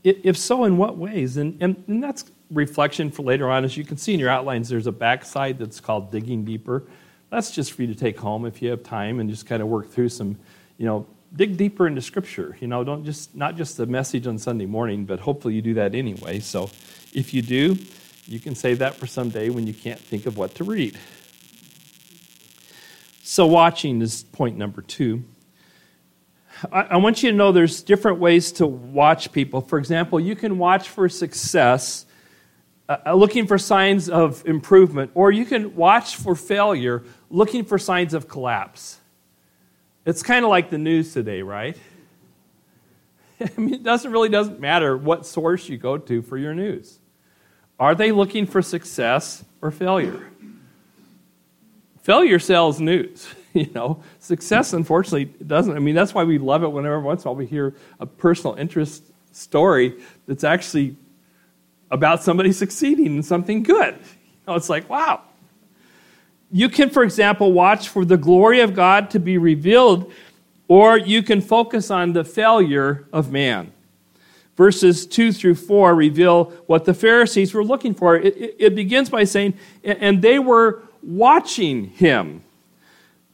If 0.03 0.37
so, 0.37 0.63
in 0.63 0.77
what 0.77 0.97
ways? 0.97 1.37
And, 1.37 1.61
and, 1.61 1.83
and, 1.87 2.01
that's 2.01 2.23
reflection 2.49 3.11
for 3.11 3.23
later 3.23 3.49
on. 3.49 3.65
As 3.65 3.75
you 3.75 3.83
can 3.83 3.97
see 3.97 4.13
in 4.13 4.19
your 4.19 4.29
outlines, 4.29 4.69
there's 4.69 4.87
a 4.87 4.91
backside 4.91 5.59
that's 5.59 5.79
called 5.79 6.11
digging 6.11 6.45
deeper. 6.45 6.83
That's 7.29 7.51
just 7.51 7.73
for 7.73 7.83
you 7.83 7.89
to 7.89 7.95
take 7.95 8.17
home 8.17 8.45
if 8.45 8.61
you 8.61 8.69
have 8.69 8.81
time 8.81 9.19
and 9.19 9.29
just 9.29 9.45
kind 9.45 9.61
of 9.61 9.67
work 9.67 9.91
through 9.91 10.09
some, 10.09 10.37
you 10.77 10.85
know, 10.85 11.05
dig 11.35 11.57
deeper 11.57 11.85
into 11.85 12.01
Scripture. 12.01 12.57
You 12.59 12.67
know, 12.67 12.83
don't 12.83 13.03
just, 13.03 13.35
not 13.35 13.55
just 13.55 13.77
the 13.77 13.85
message 13.85 14.25
on 14.25 14.37
Sunday 14.37 14.65
morning, 14.65 15.05
but 15.05 15.19
hopefully 15.19 15.53
you 15.53 15.61
do 15.61 15.75
that 15.75 15.93
anyway. 15.93 16.39
So 16.39 16.71
if 17.13 17.33
you 17.33 17.41
do, 17.41 17.77
you 18.29 18.39
can 18.39 18.53
save 18.53 18.77
that 18.79 18.93
for 18.93 19.07
some 19.07 19.29
day 19.29 19.49
when 19.49 19.65
you 19.65 19.73
can't 19.73 19.99
think 19.99 20.27
of 20.27 20.37
what 20.37 20.53
to 20.55 20.63
read. 20.63 20.95
So, 23.23 23.47
watching 23.47 24.03
is 24.03 24.23
point 24.23 24.55
number 24.55 24.83
two. 24.83 25.23
I, 26.71 26.81
I 26.81 26.97
want 26.97 27.23
you 27.23 27.31
to 27.31 27.35
know 27.35 27.51
there's 27.51 27.81
different 27.81 28.19
ways 28.19 28.51
to 28.53 28.67
watch 28.67 29.31
people. 29.31 29.61
For 29.61 29.79
example, 29.79 30.19
you 30.19 30.35
can 30.35 30.59
watch 30.59 30.89
for 30.89 31.09
success, 31.09 32.05
uh, 32.87 32.97
uh, 33.07 33.13
looking 33.15 33.47
for 33.47 33.57
signs 33.57 34.09
of 34.09 34.45
improvement, 34.45 35.09
or 35.15 35.31
you 35.31 35.45
can 35.45 35.75
watch 35.75 36.15
for 36.15 36.35
failure, 36.35 37.03
looking 37.31 37.65
for 37.65 37.79
signs 37.79 38.13
of 38.13 38.27
collapse. 38.27 38.99
It's 40.05 40.21
kind 40.21 40.45
of 40.45 40.51
like 40.51 40.69
the 40.69 40.77
news 40.77 41.13
today, 41.13 41.41
right? 41.41 41.77
I 43.41 43.49
mean, 43.59 43.73
it 43.73 43.83
doesn't 43.83 44.11
really 44.11 44.29
doesn't 44.29 44.59
matter 44.59 44.95
what 44.95 45.25
source 45.25 45.67
you 45.67 45.79
go 45.79 45.97
to 45.97 46.21
for 46.21 46.37
your 46.37 46.53
news. 46.53 46.99
Are 47.79 47.95
they 47.95 48.11
looking 48.11 48.45
for 48.45 48.61
success 48.61 49.43
or 49.61 49.71
failure? 49.71 50.29
Failure 52.03 52.39
sells 52.39 52.79
news. 52.79 53.27
You 53.51 53.67
know, 53.73 54.03
success 54.19 54.73
unfortunately 54.73 55.25
doesn't. 55.25 55.75
I 55.75 55.79
mean, 55.79 55.95
that's 55.95 56.13
why 56.13 56.23
we 56.23 56.37
love 56.37 56.61
it 56.61 56.67
whenever 56.67 56.99
once 56.99 57.23
in 57.23 57.27
a 57.27 57.31
while 57.31 57.35
we 57.35 57.47
hear 57.47 57.73
a 57.99 58.05
personal 58.05 58.55
interest 58.55 59.03
story 59.31 59.95
that's 60.27 60.43
actually 60.43 60.95
about 61.89 62.21
somebody 62.21 62.51
succeeding 62.51 63.07
in 63.07 63.23
something 63.23 63.63
good. 63.63 63.95
You 63.95 64.37
know, 64.47 64.53
it's 64.53 64.69
like, 64.69 64.87
wow. 64.87 65.23
You 66.51 66.69
can, 66.69 66.91
for 66.91 67.01
example, 67.01 67.51
watch 67.51 67.89
for 67.89 68.05
the 68.05 68.17
glory 68.17 68.59
of 68.59 68.75
God 68.75 69.09
to 69.09 69.19
be 69.19 69.39
revealed, 69.39 70.13
or 70.67 70.99
you 70.99 71.23
can 71.23 71.41
focus 71.41 71.89
on 71.89 72.13
the 72.13 72.23
failure 72.23 73.07
of 73.11 73.31
man 73.31 73.71
verses 74.59 75.07
2 75.07 75.31
through 75.31 75.55
4 75.55 75.95
reveal 75.95 76.51
what 76.67 76.83
the 76.83 76.93
Pharisees 76.93 77.53
were 77.53 77.63
looking 77.63 77.93
for. 77.93 78.17
It, 78.17 78.35
it, 78.35 78.55
it, 78.59 78.75
begins 78.75 79.09
by 79.09 79.23
saying, 79.23 79.53
and 79.85 80.21
they 80.21 80.37
were 80.37 80.83
watching 81.01 81.85
him. 81.85 82.43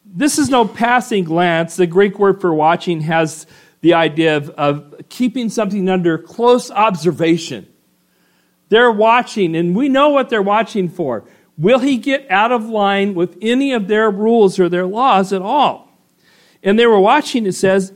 This 0.06 0.38
is 0.38 0.52
no 0.52 0.68
passing 0.68 1.24
glance. 1.24 1.78
The 1.78 1.88
Greek 1.88 2.20
word 2.20 2.40
for 2.40 2.54
watching 2.54 3.02
has 3.02 3.48
the 3.82 3.96
idea 3.96 4.38
of, 4.38 4.50
of 4.52 4.96
keeping 5.10 5.50
something 5.50 5.90
under 5.90 6.20
close 6.20 6.70
observation. 6.70 7.66
They're 8.70 8.92
watching, 8.92 9.56
and 9.56 9.76
we 9.76 9.90
know 9.90 10.10
what 10.10 10.30
they're 10.30 10.44
watching 10.44 10.90
for. 10.90 11.26
Will 11.58 11.80
he 11.80 11.98
get 11.98 12.30
out 12.30 12.52
of 12.52 12.66
line 12.66 13.16
with 13.16 13.36
any 13.42 13.74
of 13.74 13.88
their 13.88 14.12
rules 14.12 14.60
or 14.60 14.70
their 14.70 14.86
laws 14.86 15.34
at 15.34 15.42
all? 15.42 15.90
And 16.62 16.78
they 16.78 16.86
were 16.86 17.00
watching, 17.00 17.48
it 17.48 17.54
says, 17.54 17.94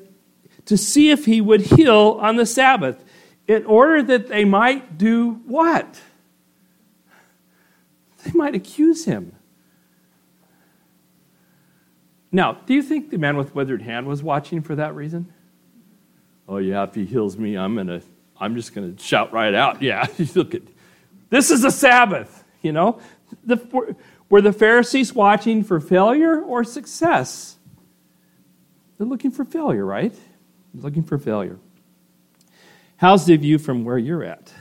to 0.65 0.77
see 0.77 1.11
if 1.11 1.25
he 1.25 1.41
would 1.41 1.61
heal 1.61 2.17
on 2.19 2.35
the 2.35 2.47
Sabbath 2.47 3.03
in 3.49 3.65
order 3.65 4.03
that 4.03 4.27
they 4.27 4.45
might 4.45 4.99
do 4.99 5.41
what? 5.47 5.99
They 8.23 8.31
might 8.33 8.53
accuse 8.53 9.05
him. 9.05 9.35
Now, 12.31 12.53
do 12.67 12.75
you 12.75 12.83
think 12.83 13.09
the 13.09 13.17
man 13.17 13.37
with 13.37 13.55
withered 13.55 13.81
hand 13.81 14.05
was 14.05 14.21
watching 14.21 14.61
for 14.61 14.75
that 14.75 14.93
reason? 14.93 15.33
Oh 16.47 16.57
yeah, 16.57 16.83
if 16.83 16.93
he 16.93 17.05
heals 17.05 17.37
me, 17.37 17.57
I'm 17.57 17.75
gonna 17.75 18.01
I'm 18.39 18.55
just 18.55 18.75
gonna 18.75 18.93
shout 18.99 19.33
right 19.33 19.55
out. 19.55 19.81
Yeah, 19.81 20.05
look 20.35 20.53
at 20.53 20.61
this 21.31 21.49
is 21.49 21.63
a 21.63 21.71
Sabbath, 21.71 22.43
you 22.61 22.71
know? 22.71 22.99
The, 23.43 23.95
were 24.29 24.41
the 24.41 24.53
Pharisees 24.53 25.13
watching 25.13 25.63
for 25.63 25.79
failure 25.79 26.39
or 26.39 26.63
success? 26.63 27.57
They're 28.97 29.07
looking 29.07 29.31
for 29.31 29.43
failure, 29.43 29.85
right? 29.85 30.13
They're 30.73 30.83
looking 30.83 31.03
for 31.03 31.17
failure. 31.17 31.57
How's 32.99 33.25
the 33.25 33.37
view 33.37 33.57
from 33.57 33.85
where 33.85 33.97
you're 33.97 34.25
at? 34.25 34.51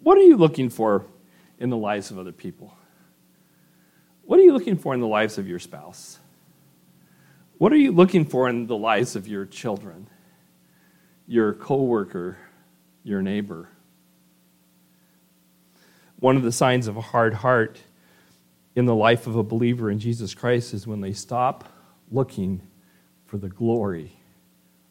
What 0.00 0.16
are 0.16 0.22
you 0.22 0.38
looking 0.38 0.70
for 0.70 1.04
in 1.58 1.68
the 1.68 1.76
lives 1.76 2.10
of 2.10 2.18
other 2.18 2.32
people? 2.32 2.74
What 4.22 4.40
are 4.40 4.42
you 4.42 4.54
looking 4.54 4.78
for 4.78 4.94
in 4.94 5.00
the 5.00 5.06
lives 5.06 5.36
of 5.36 5.46
your 5.46 5.58
spouse? 5.58 6.18
What 7.58 7.74
are 7.74 7.76
you 7.76 7.92
looking 7.92 8.24
for 8.24 8.48
in 8.48 8.66
the 8.66 8.76
lives 8.76 9.16
of 9.16 9.28
your 9.28 9.44
children, 9.44 10.08
your 11.26 11.52
coworker, 11.52 12.38
your 13.02 13.20
neighbor? 13.20 13.68
One 16.20 16.38
of 16.38 16.42
the 16.42 16.52
signs 16.52 16.86
of 16.86 16.96
a 16.96 17.02
hard 17.02 17.34
heart 17.34 17.82
in 18.74 18.86
the 18.86 18.94
life 18.94 19.26
of 19.26 19.36
a 19.36 19.42
believer 19.42 19.90
in 19.90 19.98
Jesus 19.98 20.32
Christ 20.32 20.72
is 20.72 20.86
when 20.86 21.02
they 21.02 21.12
stop 21.12 21.68
looking 22.10 22.62
for 23.26 23.36
the 23.36 23.50
glory 23.50 24.16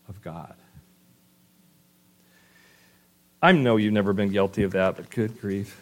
of 0.07 0.21
God. 0.21 0.53
I 3.43 3.51
know 3.51 3.75
you've 3.75 3.91
never 3.91 4.13
been 4.13 4.31
guilty 4.31 4.63
of 4.63 4.71
that, 4.71 4.95
but 4.95 5.09
good 5.09 5.41
grief. 5.41 5.77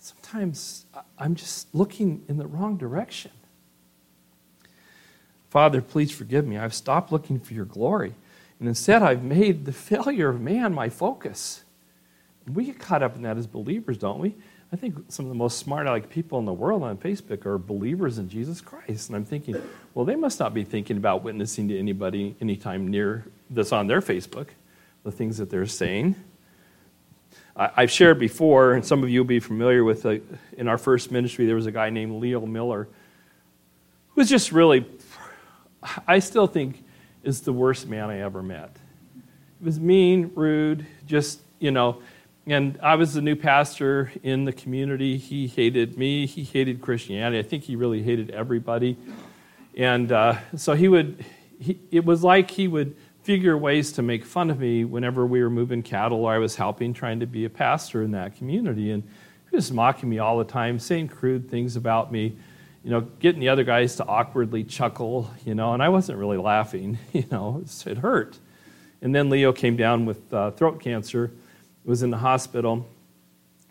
Sometimes 0.00 0.84
I'm 1.16 1.36
just 1.36 1.72
looking 1.72 2.24
in 2.28 2.38
the 2.38 2.46
wrong 2.48 2.76
direction. 2.76 3.30
Father, 5.48 5.80
please 5.80 6.10
forgive 6.10 6.44
me. 6.44 6.58
I've 6.58 6.74
stopped 6.74 7.12
looking 7.12 7.38
for 7.38 7.54
your 7.54 7.66
glory. 7.66 8.14
And 8.58 8.66
instead, 8.66 9.04
I've 9.04 9.22
made 9.22 9.64
the 9.64 9.72
failure 9.72 10.28
of 10.28 10.40
man 10.40 10.74
my 10.74 10.88
focus. 10.88 11.62
We 12.52 12.64
get 12.64 12.80
caught 12.80 13.04
up 13.04 13.14
in 13.14 13.22
that 13.22 13.36
as 13.36 13.46
believers, 13.46 13.96
don't 13.96 14.18
we? 14.18 14.34
I 14.72 14.76
think 14.76 14.96
some 15.06 15.24
of 15.24 15.28
the 15.28 15.36
most 15.36 15.56
smart 15.56 15.86
like 15.86 16.10
people 16.10 16.40
in 16.40 16.46
the 16.46 16.52
world 16.52 16.82
on 16.82 16.96
Facebook 16.96 17.46
are 17.46 17.58
believers 17.58 18.18
in 18.18 18.28
Jesus 18.28 18.60
Christ. 18.60 19.08
And 19.08 19.14
I'm 19.14 19.24
thinking, 19.24 19.62
well, 19.94 20.04
they 20.04 20.16
must 20.16 20.40
not 20.40 20.52
be 20.52 20.64
thinking 20.64 20.96
about 20.96 21.22
witnessing 21.22 21.68
to 21.68 21.78
anybody 21.78 22.34
anytime 22.40 22.88
near 22.88 23.24
that's 23.50 23.72
on 23.72 23.86
their 23.86 24.00
Facebook, 24.00 24.48
the 25.04 25.12
things 25.12 25.38
that 25.38 25.50
they're 25.50 25.66
saying. 25.66 26.16
I, 27.56 27.80
have 27.80 27.90
shared 27.90 28.20
before, 28.20 28.74
and 28.74 28.84
some 28.84 29.02
of 29.02 29.10
you 29.10 29.20
will 29.20 29.26
be 29.26 29.40
familiar 29.40 29.82
with, 29.82 30.06
uh, 30.06 30.18
in 30.56 30.68
our 30.68 30.78
first 30.78 31.10
ministry, 31.10 31.44
there 31.44 31.56
was 31.56 31.66
a 31.66 31.72
guy 31.72 31.90
named 31.90 32.20
Leo 32.20 32.46
Miller 32.46 32.88
who 34.10 34.20
was 34.20 34.28
just 34.28 34.52
really, 34.52 34.86
I 36.06 36.20
still 36.20 36.46
think, 36.46 36.84
is 37.24 37.40
the 37.40 37.52
worst 37.52 37.88
man 37.88 38.10
I 38.10 38.20
ever 38.20 38.44
met. 38.44 38.76
He 39.58 39.64
was 39.64 39.80
mean, 39.80 40.30
rude, 40.36 40.86
just, 41.04 41.40
you 41.58 41.72
know, 41.72 42.00
and 42.46 42.78
I 42.82 42.94
was 42.94 43.12
the 43.12 43.20
new 43.20 43.36
pastor 43.36 44.10
in 44.22 44.44
the 44.44 44.52
community. 44.52 45.18
He 45.18 45.48
hated 45.48 45.98
me. 45.98 46.26
He 46.26 46.44
hated 46.44 46.80
Christianity. 46.80 47.38
I 47.38 47.42
think 47.42 47.64
he 47.64 47.76
really 47.76 48.02
hated 48.02 48.30
everybody. 48.30 48.96
And 49.76 50.10
uh, 50.10 50.38
so 50.56 50.74
he 50.74 50.88
would, 50.88 51.24
he, 51.60 51.78
it 51.90 52.04
was 52.04 52.24
like 52.24 52.50
he 52.50 52.66
would 52.66 52.96
figure 53.28 53.58
ways 53.58 53.92
to 53.92 54.00
make 54.00 54.24
fun 54.24 54.48
of 54.48 54.58
me 54.58 54.86
whenever 54.86 55.26
we 55.26 55.42
were 55.42 55.50
moving 55.50 55.82
cattle 55.82 56.24
or 56.24 56.32
I 56.32 56.38
was 56.38 56.56
helping 56.56 56.94
trying 56.94 57.20
to 57.20 57.26
be 57.26 57.44
a 57.44 57.50
pastor 57.50 58.02
in 58.02 58.12
that 58.12 58.34
community. 58.36 58.90
And 58.90 59.02
he 59.50 59.54
was 59.54 59.70
mocking 59.70 60.08
me 60.08 60.18
all 60.18 60.38
the 60.38 60.46
time, 60.46 60.78
saying 60.78 61.08
crude 61.08 61.50
things 61.50 61.76
about 61.76 62.10
me, 62.10 62.38
you 62.82 62.90
know, 62.90 63.02
getting 63.02 63.38
the 63.38 63.50
other 63.50 63.64
guys 63.64 63.96
to 63.96 64.06
awkwardly 64.06 64.64
chuckle, 64.64 65.30
you 65.44 65.54
know, 65.54 65.74
and 65.74 65.82
I 65.82 65.90
wasn't 65.90 66.18
really 66.18 66.38
laughing, 66.38 66.96
you 67.12 67.26
know, 67.30 67.62
it 67.84 67.98
hurt. 67.98 68.38
And 69.02 69.14
then 69.14 69.28
Leo 69.28 69.52
came 69.52 69.76
down 69.76 70.06
with 70.06 70.32
uh, 70.32 70.52
throat 70.52 70.80
cancer, 70.80 71.30
was 71.84 72.02
in 72.02 72.08
the 72.08 72.16
hospital, 72.16 72.88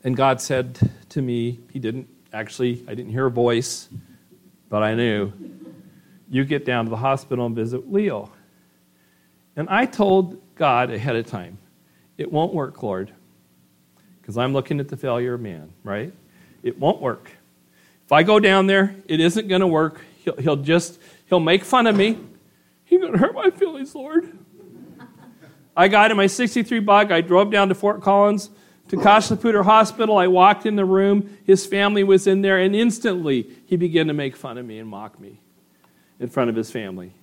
and 0.04 0.16
God 0.16 0.40
said 0.40 0.78
to 1.10 1.20
me, 1.20 1.58
He 1.74 1.80
didn't 1.80 2.08
actually, 2.32 2.86
I 2.88 2.94
didn't 2.94 3.12
hear 3.12 3.26
a 3.26 3.32
voice, 3.32 3.90
but 4.70 4.84
I 4.84 4.94
knew, 4.94 5.34
you 6.30 6.46
get 6.46 6.64
down 6.64 6.86
to 6.86 6.92
the 6.92 6.98
hospital 6.98 7.48
and 7.48 7.56
visit 7.56 7.92
Leo. 7.92 8.30
And 9.58 9.68
I 9.70 9.88
told 9.88 10.40
God 10.56 10.92
ahead 10.92 11.16
of 11.16 11.26
time, 11.26 11.58
it 12.18 12.32
won't 12.32 12.54
work, 12.54 12.82
Lord, 12.84 13.12
because 14.22 14.38
I'm 14.38 14.54
looking 14.54 14.80
at 14.80 14.88
the 14.88 14.96
failure 14.96 15.34
of 15.34 15.42
man, 15.42 15.74
right? 15.84 16.14
It 16.62 16.80
won't 16.80 17.02
work. 17.02 17.32
If 18.06 18.12
I 18.12 18.24
go 18.24 18.40
down 18.40 18.68
there, 18.68 18.96
it 19.08 19.20
isn't 19.20 19.48
going 19.48 19.62
to 19.62 19.68
work. 19.68 20.00
He'll, 20.20 20.38
he'll 20.38 20.56
just, 20.56 21.00
he'll 21.26 21.40
make 21.40 21.66
fun 21.66 21.88
of 21.88 21.96
me. 21.96 22.20
He's 22.86 23.02
going 23.02 23.14
to 23.14 23.20
hurt 23.20 23.34
my 23.34 23.50
feelings, 23.50 23.94
Lord. 23.96 24.38
I 25.76 25.88
got 25.88 26.12
in 26.12 26.18
my 26.18 26.28
63 26.28 26.80
bug. 26.80 27.12
I 27.12 27.22
drove 27.22 27.52
down 27.52 27.70
to 27.70 27.76
Fort 27.76 28.02
Collins 28.02 28.50
to 28.90 28.98
Cache 28.98 29.32
la 29.32 29.38
Poudre 29.38 29.64
Hospital. 29.64 30.18
I 30.18 30.28
walked 30.28 30.66
in 30.66 30.76
the 30.76 30.86
room. 30.86 31.38
His 31.46 31.66
family 31.66 32.04
was 32.04 32.28
in 32.28 32.42
there, 32.42 32.60
and 32.60 32.76
instantly 32.76 33.50
he 33.66 33.76
began 33.76 34.08
to 34.08 34.14
make 34.14 34.36
fun 34.36 34.58
of 34.58 34.66
me 34.66 34.80
and 34.80 34.88
mock 34.88 35.20
me 35.20 35.42
in 36.20 36.30
front 36.30 36.50
of 36.50 36.56
his 36.56 36.72
family. 36.72 37.14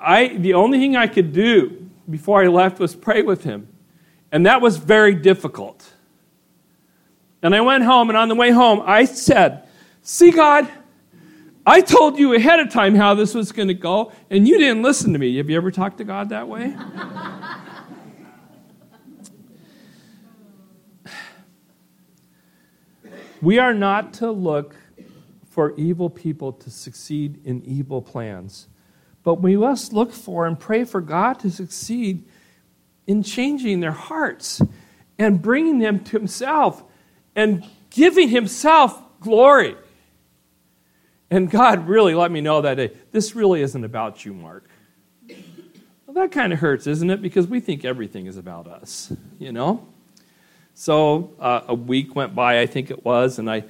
I, 0.00 0.28
the 0.28 0.54
only 0.54 0.78
thing 0.78 0.96
I 0.96 1.08
could 1.08 1.32
do 1.32 1.90
before 2.08 2.42
I 2.42 2.46
left 2.46 2.78
was 2.78 2.94
pray 2.94 3.22
with 3.22 3.42
him. 3.44 3.68
And 4.30 4.46
that 4.46 4.60
was 4.60 4.76
very 4.76 5.14
difficult. 5.14 5.92
And 7.42 7.54
I 7.54 7.60
went 7.60 7.84
home, 7.84 8.08
and 8.08 8.16
on 8.16 8.28
the 8.28 8.34
way 8.34 8.50
home, 8.50 8.82
I 8.84 9.04
said, 9.04 9.68
See, 10.02 10.30
God, 10.30 10.68
I 11.66 11.80
told 11.80 12.18
you 12.18 12.34
ahead 12.34 12.60
of 12.60 12.70
time 12.70 12.94
how 12.94 13.14
this 13.14 13.34
was 13.34 13.52
going 13.52 13.68
to 13.68 13.74
go, 13.74 14.12
and 14.30 14.48
you 14.48 14.58
didn't 14.58 14.82
listen 14.82 15.12
to 15.12 15.18
me. 15.18 15.36
Have 15.36 15.50
you 15.50 15.56
ever 15.56 15.70
talked 15.70 15.98
to 15.98 16.04
God 16.04 16.30
that 16.30 16.48
way? 16.48 16.76
we 23.42 23.58
are 23.58 23.74
not 23.74 24.12
to 24.14 24.30
look 24.30 24.74
for 25.50 25.74
evil 25.76 26.08
people 26.08 26.52
to 26.52 26.70
succeed 26.70 27.40
in 27.44 27.62
evil 27.64 28.00
plans. 28.00 28.68
But 29.22 29.40
we 29.40 29.56
must 29.56 29.92
look 29.92 30.12
for 30.12 30.46
and 30.46 30.58
pray 30.58 30.84
for 30.84 31.00
God 31.00 31.34
to 31.40 31.50
succeed 31.50 32.24
in 33.06 33.22
changing 33.22 33.80
their 33.80 33.92
hearts 33.92 34.60
and 35.18 35.40
bringing 35.40 35.78
them 35.78 36.00
to 36.04 36.18
Himself 36.18 36.82
and 37.36 37.64
giving 37.90 38.28
Himself 38.28 39.00
glory. 39.20 39.76
And 41.30 41.50
God 41.50 41.88
really 41.88 42.14
let 42.14 42.30
me 42.30 42.40
know 42.40 42.60
that 42.60 42.74
day 42.74 42.92
this 43.10 43.34
really 43.34 43.62
isn't 43.62 43.84
about 43.84 44.24
you, 44.24 44.34
Mark. 44.34 44.68
Well, 46.06 46.14
that 46.14 46.32
kind 46.32 46.52
of 46.52 46.58
hurts, 46.58 46.86
isn't 46.86 47.08
it? 47.08 47.22
Because 47.22 47.46
we 47.46 47.60
think 47.60 47.86
everything 47.86 48.26
is 48.26 48.36
about 48.36 48.66
us, 48.66 49.12
you 49.38 49.50
know? 49.50 49.88
So 50.74 51.32
uh, 51.38 51.62
a 51.68 51.74
week 51.74 52.14
went 52.14 52.34
by, 52.34 52.60
I 52.60 52.66
think 52.66 52.90
it 52.90 53.04
was, 53.04 53.38
and 53.38 53.50
I, 53.50 53.64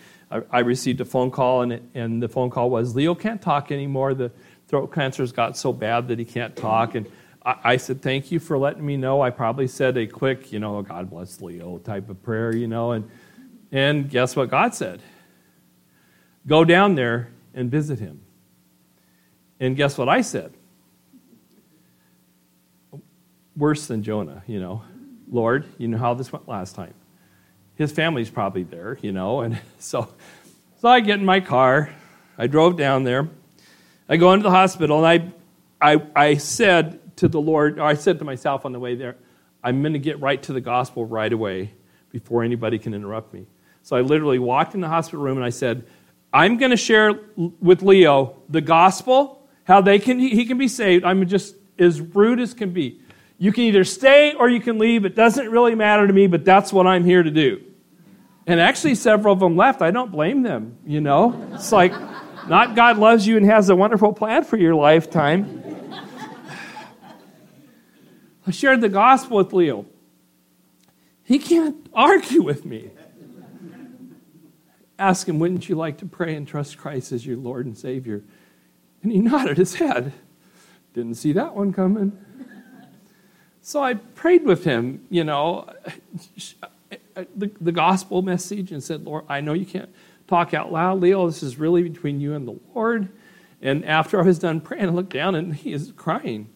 I, 0.50 0.60
received 0.60 1.00
a 1.00 1.04
phone 1.04 1.30
call, 1.30 1.62
and, 1.62 1.72
it, 1.72 1.82
and 1.94 2.22
the 2.22 2.28
phone 2.28 2.48
call 2.48 2.70
was 2.70 2.96
Leo 2.96 3.14
can't 3.14 3.40
talk 3.40 3.70
anymore. 3.70 4.14
The, 4.14 4.32
throat 4.72 4.90
cancer's 4.90 5.32
got 5.32 5.54
so 5.54 5.70
bad 5.70 6.08
that 6.08 6.18
he 6.18 6.24
can't 6.24 6.56
talk. 6.56 6.94
And 6.94 7.06
I, 7.44 7.56
I 7.62 7.76
said, 7.76 8.00
Thank 8.00 8.32
you 8.32 8.40
for 8.40 8.56
letting 8.56 8.84
me 8.84 8.96
know. 8.96 9.20
I 9.20 9.28
probably 9.28 9.68
said 9.68 9.98
a 9.98 10.06
quick, 10.06 10.50
you 10.50 10.60
know, 10.60 10.80
God 10.80 11.10
bless 11.10 11.42
Leo 11.42 11.76
type 11.76 12.08
of 12.08 12.22
prayer, 12.22 12.56
you 12.56 12.66
know. 12.66 12.92
And, 12.92 13.10
and 13.70 14.08
guess 14.08 14.34
what 14.34 14.48
God 14.48 14.74
said? 14.74 15.02
Go 16.46 16.64
down 16.64 16.94
there 16.94 17.28
and 17.52 17.70
visit 17.70 17.98
him. 17.98 18.22
And 19.60 19.76
guess 19.76 19.98
what 19.98 20.08
I 20.08 20.22
said? 20.22 20.54
Worse 23.54 23.86
than 23.88 24.02
Jonah, 24.02 24.42
you 24.46 24.58
know. 24.58 24.84
Lord, 25.30 25.66
you 25.76 25.86
know 25.86 25.98
how 25.98 26.14
this 26.14 26.32
went 26.32 26.48
last 26.48 26.74
time. 26.74 26.94
His 27.74 27.92
family's 27.92 28.30
probably 28.30 28.62
there, 28.62 28.98
you 29.02 29.12
know. 29.12 29.42
And 29.42 29.60
so, 29.78 30.08
so 30.80 30.88
I 30.88 31.00
get 31.00 31.18
in 31.18 31.26
my 31.26 31.40
car. 31.40 31.90
I 32.38 32.46
drove 32.46 32.78
down 32.78 33.04
there. 33.04 33.28
I 34.08 34.16
go 34.16 34.32
into 34.32 34.44
the 34.44 34.50
hospital 34.50 35.04
and 35.04 35.32
I, 35.80 35.94
I, 35.94 36.02
I 36.14 36.34
said 36.36 37.16
to 37.16 37.28
the 37.28 37.40
Lord, 37.40 37.78
or 37.78 37.82
I 37.82 37.94
said 37.94 38.18
to 38.18 38.24
myself 38.24 38.64
on 38.64 38.72
the 38.72 38.78
way 38.78 38.94
there, 38.94 39.16
I'm 39.62 39.80
going 39.82 39.92
to 39.92 39.98
get 39.98 40.20
right 40.20 40.42
to 40.44 40.52
the 40.52 40.60
gospel 40.60 41.04
right 41.04 41.32
away 41.32 41.72
before 42.10 42.42
anybody 42.42 42.78
can 42.78 42.94
interrupt 42.94 43.32
me. 43.32 43.46
So 43.82 43.96
I 43.96 44.00
literally 44.00 44.38
walked 44.38 44.74
in 44.74 44.80
the 44.80 44.88
hospital 44.88 45.22
room 45.22 45.36
and 45.36 45.44
I 45.44 45.50
said, 45.50 45.84
I'm 46.32 46.56
going 46.56 46.70
to 46.70 46.76
share 46.76 47.12
with 47.36 47.82
Leo 47.82 48.36
the 48.48 48.60
gospel, 48.60 49.46
how 49.64 49.80
they 49.80 49.98
can 49.98 50.18
he 50.18 50.44
can 50.46 50.58
be 50.58 50.68
saved. 50.68 51.04
I'm 51.04 51.26
just 51.26 51.54
as 51.78 52.00
rude 52.00 52.40
as 52.40 52.54
can 52.54 52.70
be. 52.70 53.00
You 53.38 53.52
can 53.52 53.64
either 53.64 53.84
stay 53.84 54.34
or 54.34 54.48
you 54.48 54.60
can 54.60 54.78
leave. 54.78 55.04
It 55.04 55.14
doesn't 55.14 55.50
really 55.50 55.74
matter 55.74 56.06
to 56.06 56.12
me, 56.12 56.26
but 56.26 56.44
that's 56.44 56.72
what 56.72 56.86
I'm 56.86 57.04
here 57.04 57.22
to 57.22 57.30
do. 57.30 57.62
And 58.46 58.60
actually, 58.60 58.94
several 58.94 59.32
of 59.32 59.40
them 59.40 59.56
left. 59.56 59.82
I 59.82 59.90
don't 59.90 60.10
blame 60.10 60.42
them, 60.42 60.78
you 60.86 61.00
know? 61.00 61.48
It's 61.52 61.70
like, 61.70 61.92
not 62.48 62.74
God 62.74 62.98
loves 62.98 63.26
you 63.26 63.36
and 63.36 63.46
has 63.46 63.68
a 63.68 63.76
wonderful 63.76 64.12
plan 64.12 64.44
for 64.44 64.56
your 64.56 64.74
lifetime. 64.74 65.62
I 68.46 68.50
shared 68.50 68.80
the 68.80 68.88
gospel 68.88 69.36
with 69.36 69.52
Leo. 69.52 69.86
He 71.22 71.38
can't 71.38 71.86
argue 71.94 72.42
with 72.42 72.64
me. 72.64 72.90
Ask 74.98 75.28
him, 75.28 75.38
wouldn't 75.38 75.68
you 75.68 75.76
like 75.76 75.98
to 75.98 76.06
pray 76.06 76.34
and 76.34 76.46
trust 76.46 76.76
Christ 76.78 77.12
as 77.12 77.24
your 77.24 77.36
Lord 77.36 77.66
and 77.66 77.78
Savior? 77.78 78.22
And 79.02 79.12
he 79.12 79.18
nodded 79.18 79.58
his 79.58 79.76
head. 79.76 80.12
Didn't 80.94 81.14
see 81.14 81.32
that 81.32 81.54
one 81.54 81.72
coming. 81.72 82.18
So 83.62 83.82
I 83.82 83.94
prayed 83.94 84.44
with 84.44 84.64
him, 84.64 85.06
you 85.08 85.24
know, 85.24 85.72
the, 87.14 87.50
the 87.60 87.72
gospel 87.72 88.22
message 88.22 88.72
and 88.72 88.82
said, 88.82 89.04
Lord, 89.04 89.24
I 89.28 89.40
know 89.40 89.52
you 89.52 89.66
can't 89.66 89.90
talk 90.32 90.54
out 90.54 90.72
loud. 90.72 91.00
Leo, 91.00 91.26
this 91.26 91.42
is 91.42 91.58
really 91.58 91.82
between 91.82 92.18
you 92.18 92.34
and 92.34 92.48
the 92.48 92.58
Lord. 92.74 93.10
And 93.60 93.84
after 93.84 94.18
I 94.18 94.24
was 94.24 94.38
done 94.38 94.62
praying, 94.62 94.86
I 94.86 94.88
looked 94.88 95.12
down 95.12 95.34
and 95.34 95.54
he 95.54 95.72
is 95.72 95.92
crying. 95.94 96.48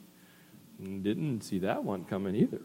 Didn't 0.80 1.42
see 1.42 1.58
that 1.58 1.84
one 1.84 2.04
coming 2.06 2.34
either. 2.34 2.62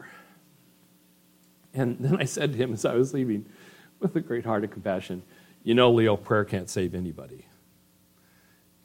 And 1.74 1.97
then 2.00 2.17
I 2.17 2.24
said 2.24 2.54
to 2.54 2.58
him 2.58 2.74
as 2.74 2.86
I 2.86 2.95
was 2.95 3.13
leaving, 3.13 3.45
with 4.00 4.15
a 4.15 4.21
great 4.21 4.45
heart 4.45 4.63
of 4.63 4.71
compassion, 4.71 5.21
You 5.63 5.76
know, 5.76 5.91
Leo, 5.91 6.15
prayer 6.15 6.45
can't 6.45 6.69
save 6.69 6.95
anybody. 6.95 7.45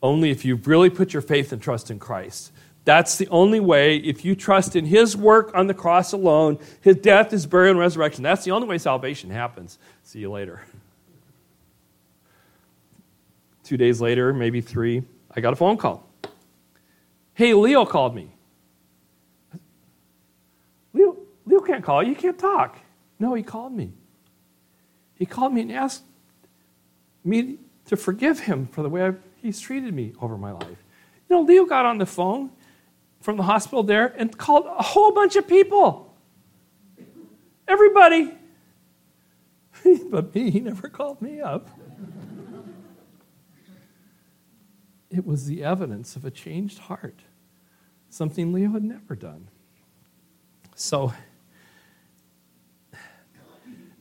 Only 0.03 0.31
if 0.31 0.45
you 0.45 0.57
really 0.57 0.91
put 0.91 1.13
your 1.13 1.23
faith 1.23 1.53
and 1.53 1.63
trust 1.63 1.91
in 1.91 1.99
Christ. 1.99 2.53
That's 2.85 3.17
the 3.17 3.29
only 3.29 3.61
way, 3.61 3.97
if 3.97 4.25
you 4.25 4.37
trust 4.37 4.77
in 4.77 4.85
his 4.85 5.17
work 5.17 5.53
on 5.55 5.69
the 5.69 5.75
cross 5.75 6.13
alone, 6.13 6.59
his 6.81 6.97
death, 6.97 7.31
his 7.31 7.47
burial, 7.47 7.71
and 7.71 7.81
resurrection, 7.81 8.23
that's 8.23 8.45
the 8.45 8.51
only 8.51 8.69
way 8.69 8.79
salvation 8.79 9.31
happens. 9.31 9.79
See 10.03 10.19
you 10.19 10.31
later. 10.31 10.61
Two 13.67 13.77
days 13.77 14.01
later, 14.01 14.33
maybe 14.33 14.61
three, 14.61 15.03
I 15.35 15.41
got 15.41 15.53
a 15.53 15.57
phone 15.57 15.77
call. 15.77 16.09
Hey, 17.35 17.53
Leo 17.53 17.85
called 17.85 18.15
me. 18.15 18.31
Leo, 20.93 21.17
Leo 21.45 21.61
can't 21.63 21.83
call 21.83 22.01
you. 22.01 22.11
You 22.11 22.15
can't 22.15 22.39
talk. 22.39 22.79
No, 23.19 23.35
he 23.35 23.43
called 23.43 23.73
me. 23.73 23.93
He 25.17 25.27
called 25.27 25.53
me 25.53 25.63
and 25.63 25.73
asked 25.73 26.05
me 27.25 27.59
to 27.87 27.97
forgive 27.97 28.39
him 28.39 28.69
for 28.69 28.85
the 28.85 28.89
way 28.89 29.03
I've, 29.03 29.19
he's 29.43 29.59
treated 29.59 29.93
me 29.93 30.13
over 30.21 30.39
my 30.39 30.53
life. 30.53 30.85
You 31.29 31.35
know, 31.35 31.41
Leo 31.41 31.65
got 31.65 31.85
on 31.87 31.99
the 31.99 32.07
phone 32.07 32.53
from 33.21 33.37
the 33.37 33.43
hospital 33.43 33.83
there 33.83 34.15
and 34.17 34.39
called 34.39 34.67
a 34.67 34.83
whole 34.85 35.11
bunch 35.11 35.35
of 35.35 35.49
people. 35.49 36.15
Everybody. 37.67 38.33
but 40.09 40.33
me, 40.37 40.53
he 40.53 40.61
never 40.61 40.89
called 40.89 41.21
me 41.21 41.41
up. 41.41 41.69
It 45.11 45.27
was 45.27 45.47
the 45.47 45.63
evidence 45.63 46.17
of 46.17 46.25
a 46.25 46.31
changed 46.31 46.79
heart, 46.79 47.21
something 48.09 48.53
Leo 48.53 48.71
had 48.71 48.83
never 48.83 49.15
done. 49.15 49.49
So, 50.75 51.13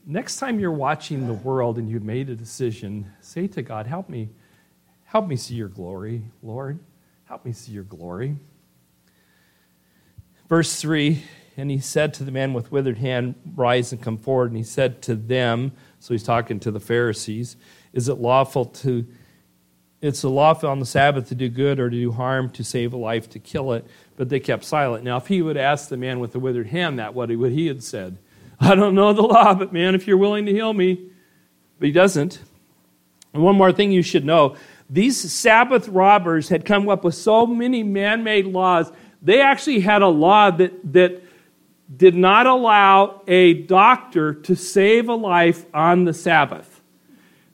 next 0.06 0.38
time 0.38 0.60
you're 0.60 0.72
watching 0.72 1.28
the 1.28 1.34
world 1.34 1.78
and 1.78 1.90
you've 1.90 2.04
made 2.04 2.30
a 2.30 2.36
decision, 2.36 3.12
say 3.22 3.48
to 3.48 3.62
God, 3.62 3.88
Help 3.88 4.10
me, 4.10 4.30
help 5.06 5.28
me 5.28 5.36
see 5.36 5.56
your 5.56 5.70
glory, 5.70 6.24
Lord. 6.42 6.80
Help 7.26 7.46
me 7.46 7.54
see 7.54 7.72
your 7.72 7.84
glory. 7.84 8.36
Verse 10.48 10.80
3 10.80 11.24
And 11.58 11.72
he 11.72 11.80
said 11.80 12.14
to 12.16 12.24
the 12.24 12.32
man 12.32 12.54
with 12.54 12.72
withered 12.72 12.98
hand, 12.98 13.36
Rise 13.56 13.92
and 13.92 14.02
come 14.02 14.18
forward. 14.18 14.52
And 14.52 14.58
he 14.58 14.64
said 14.64 15.02
to 15.04 15.16
them, 15.16 15.72
so 16.00 16.14
he's 16.14 16.24
talking 16.24 16.60
to 16.60 16.72
the 16.72 16.80
Pharisees, 16.80 17.58
Is 17.94 18.10
it 18.10 18.16
lawful 18.16 18.66
to 18.66 19.08
it's 20.06 20.24
a 20.24 20.30
lawful 20.30 20.70
on 20.70 20.80
the 20.80 20.86
Sabbath 20.86 21.30
to 21.30 21.36
do 21.36 21.50
good 21.50 21.80
or 21.80 21.90
to 21.90 21.96
do 21.96 22.12
harm, 22.12 22.50
to 22.52 22.64
save 22.64 22.94
a 22.94 22.98
life, 22.98 23.30
to 23.32 23.40
kill 23.40 23.74
it. 23.74 23.86
But 24.18 24.30
they 24.30 24.40
kept 24.40 24.64
silent. 24.64 25.04
Now, 25.04 25.18
if 25.18 25.28
he 25.28 25.42
would 25.42 25.58
ask 25.58 25.90
the 25.90 25.98
man 25.98 26.20
with 26.20 26.32
the 26.32 26.40
withered 26.40 26.68
hand 26.68 27.00
that, 27.00 27.14
what 27.14 27.30
would 27.30 27.52
he 27.52 27.68
had 27.68 27.84
said? 27.84 28.18
I 28.60 28.76
don't 28.76 28.96
know 28.96 29.14
the 29.14 29.22
law, 29.22 29.54
but 29.54 29.74
man, 29.74 29.96
if 29.96 30.08
you're 30.08 30.18
willing 30.18 30.46
to 30.46 30.52
heal 30.52 30.74
me. 30.74 31.10
But 31.80 31.88
he 31.88 31.92
doesn't. 31.92 32.40
And 33.34 33.44
one 33.44 33.56
more 33.56 33.74
thing 33.74 33.92
you 33.92 34.02
should 34.02 34.26
know 34.26 34.56
these 34.90 35.32
Sabbath 35.32 35.88
robbers 35.88 36.50
had 36.50 36.64
come 36.64 36.88
up 36.88 37.04
with 37.04 37.16
so 37.16 37.48
many 37.48 37.84
man 37.84 38.24
made 38.24 38.46
laws. 38.46 38.92
They 39.22 39.42
actually 39.42 39.80
had 39.80 40.04
a 40.04 40.08
law 40.08 40.52
that, 40.52 40.94
that 40.94 41.24
did 41.94 42.16
not 42.16 42.46
allow 42.46 43.22
a 43.28 43.54
doctor 43.54 44.34
to 44.34 44.56
save 44.56 45.10
a 45.10 45.16
life 45.16 45.66
on 45.74 46.06
the 46.06 46.14
Sabbath. 46.14 46.82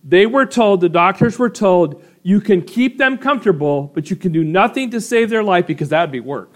They 0.03 0.25
were 0.25 0.45
told, 0.45 0.81
the 0.81 0.89
doctors 0.89 1.39
were 1.39 1.49
told, 1.49 2.03
you 2.23 2.39
can 2.39 2.61
keep 2.61 2.97
them 2.97 3.17
comfortable, 3.17 3.91
but 3.93 4.09
you 4.09 4.15
can 4.15 4.31
do 4.31 4.43
nothing 4.43 4.91
to 4.91 5.01
save 5.01 5.29
their 5.29 5.43
life 5.43 5.65
because 5.65 5.89
that 5.89 6.01
would 6.01 6.11
be 6.11 6.19
work. 6.19 6.53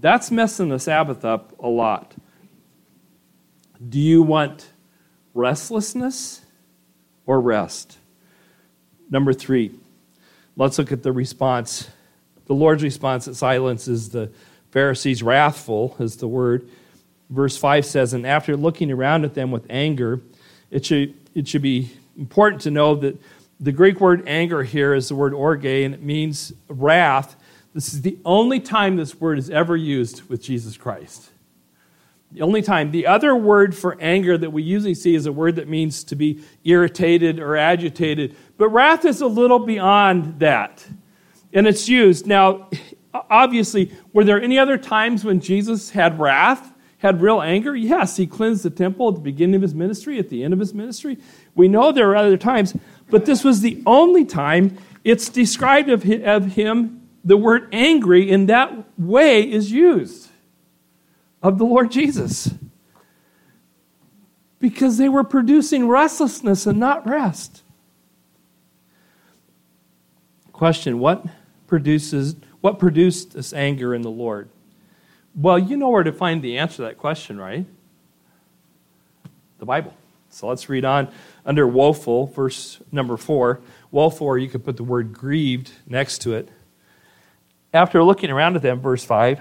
That's 0.00 0.30
messing 0.30 0.68
the 0.68 0.78
Sabbath 0.78 1.24
up 1.24 1.58
a 1.60 1.68
lot. 1.68 2.14
Do 3.88 3.98
you 3.98 4.22
want 4.22 4.70
restlessness 5.34 6.40
or 7.26 7.40
rest? 7.40 7.98
Number 9.10 9.32
three, 9.32 9.72
let's 10.56 10.78
look 10.78 10.92
at 10.92 11.02
the 11.02 11.12
response. 11.12 11.90
The 12.46 12.54
Lord's 12.54 12.82
response 12.82 13.28
at 13.28 13.36
silence 13.36 13.86
is 13.86 14.08
the 14.08 14.30
Pharisees 14.70 15.22
wrathful, 15.22 15.94
is 15.98 16.16
the 16.16 16.28
word. 16.28 16.68
Verse 17.28 17.56
5 17.56 17.84
says, 17.84 18.14
And 18.14 18.26
after 18.26 18.56
looking 18.56 18.90
around 18.90 19.24
at 19.24 19.34
them 19.34 19.50
with 19.50 19.66
anger, 19.68 20.20
it 20.70 20.86
should, 20.86 21.14
it 21.34 21.46
should 21.46 21.62
be 21.62 21.90
important 22.16 22.62
to 22.62 22.70
know 22.70 22.94
that 22.96 23.20
the 23.62 23.72
Greek 23.72 24.00
word 24.00 24.24
anger 24.26 24.64
here 24.64 24.92
is 24.92 25.08
the 25.08 25.14
word 25.14 25.32
orge, 25.32 25.64
and 25.64 25.94
it 25.94 26.02
means 26.02 26.52
wrath. 26.68 27.36
This 27.72 27.94
is 27.94 28.02
the 28.02 28.18
only 28.24 28.58
time 28.58 28.96
this 28.96 29.20
word 29.20 29.38
is 29.38 29.48
ever 29.48 29.76
used 29.76 30.28
with 30.28 30.42
Jesus 30.42 30.76
Christ. 30.76 31.30
The 32.32 32.42
only 32.42 32.60
time. 32.60 32.90
The 32.90 33.06
other 33.06 33.36
word 33.36 33.76
for 33.76 33.96
anger 34.00 34.36
that 34.36 34.50
we 34.50 34.62
usually 34.62 34.94
see 34.94 35.14
is 35.14 35.26
a 35.26 35.32
word 35.32 35.56
that 35.56 35.68
means 35.68 36.02
to 36.04 36.16
be 36.16 36.42
irritated 36.64 37.38
or 37.38 37.56
agitated. 37.56 38.34
But 38.58 38.70
wrath 38.70 39.04
is 39.04 39.20
a 39.20 39.26
little 39.26 39.60
beyond 39.60 40.40
that. 40.40 40.84
And 41.52 41.66
it's 41.66 41.88
used. 41.88 42.26
Now, 42.26 42.68
obviously, 43.14 43.92
were 44.12 44.24
there 44.24 44.42
any 44.42 44.58
other 44.58 44.76
times 44.76 45.24
when 45.24 45.40
Jesus 45.40 45.90
had 45.90 46.18
wrath, 46.18 46.72
had 46.98 47.20
real 47.20 47.42
anger? 47.42 47.76
Yes, 47.76 48.16
he 48.16 48.26
cleansed 48.26 48.64
the 48.64 48.70
temple 48.70 49.10
at 49.10 49.14
the 49.16 49.20
beginning 49.20 49.56
of 49.56 49.62
his 49.62 49.74
ministry, 49.74 50.18
at 50.18 50.30
the 50.30 50.42
end 50.42 50.54
of 50.54 50.58
his 50.58 50.72
ministry. 50.72 51.18
We 51.54 51.68
know 51.68 51.92
there 51.92 52.10
are 52.10 52.16
other 52.16 52.38
times, 52.38 52.74
but 53.10 53.26
this 53.26 53.44
was 53.44 53.60
the 53.60 53.82
only 53.86 54.24
time 54.24 54.78
it's 55.04 55.28
described 55.28 55.88
of 55.88 56.02
him, 56.02 57.08
the 57.24 57.36
word 57.36 57.68
angry 57.72 58.30
in 58.30 58.46
that 58.46 58.72
way 58.98 59.42
is 59.42 59.70
used 59.70 60.28
of 61.42 61.58
the 61.58 61.64
Lord 61.64 61.90
Jesus. 61.90 62.54
Because 64.60 64.96
they 64.96 65.08
were 65.08 65.24
producing 65.24 65.88
restlessness 65.88 66.66
and 66.66 66.78
not 66.78 67.06
rest. 67.06 67.62
Question 70.52 71.00
What 71.00 71.26
produces 71.66 72.36
what 72.60 72.78
produced 72.78 73.32
this 73.32 73.52
anger 73.52 73.92
in 73.92 74.02
the 74.02 74.10
Lord? 74.10 74.48
Well, 75.34 75.58
you 75.58 75.76
know 75.76 75.88
where 75.88 76.04
to 76.04 76.12
find 76.12 76.42
the 76.42 76.58
answer 76.58 76.76
to 76.76 76.82
that 76.82 76.98
question, 76.98 77.38
right? 77.38 77.66
The 79.58 79.64
Bible. 79.64 79.94
So 80.32 80.48
let's 80.48 80.68
read 80.68 80.84
on 80.84 81.08
under 81.44 81.66
woeful, 81.66 82.26
verse 82.26 82.80
number 82.90 83.16
four. 83.16 83.60
Woeful, 83.90 84.26
or 84.26 84.38
you 84.38 84.48
could 84.48 84.64
put 84.64 84.76
the 84.76 84.84
word 84.84 85.12
grieved 85.12 85.70
next 85.86 86.22
to 86.22 86.34
it. 86.34 86.48
After 87.72 88.02
looking 88.02 88.30
around 88.30 88.56
at 88.56 88.62
them, 88.62 88.80
verse 88.80 89.04
five, 89.04 89.40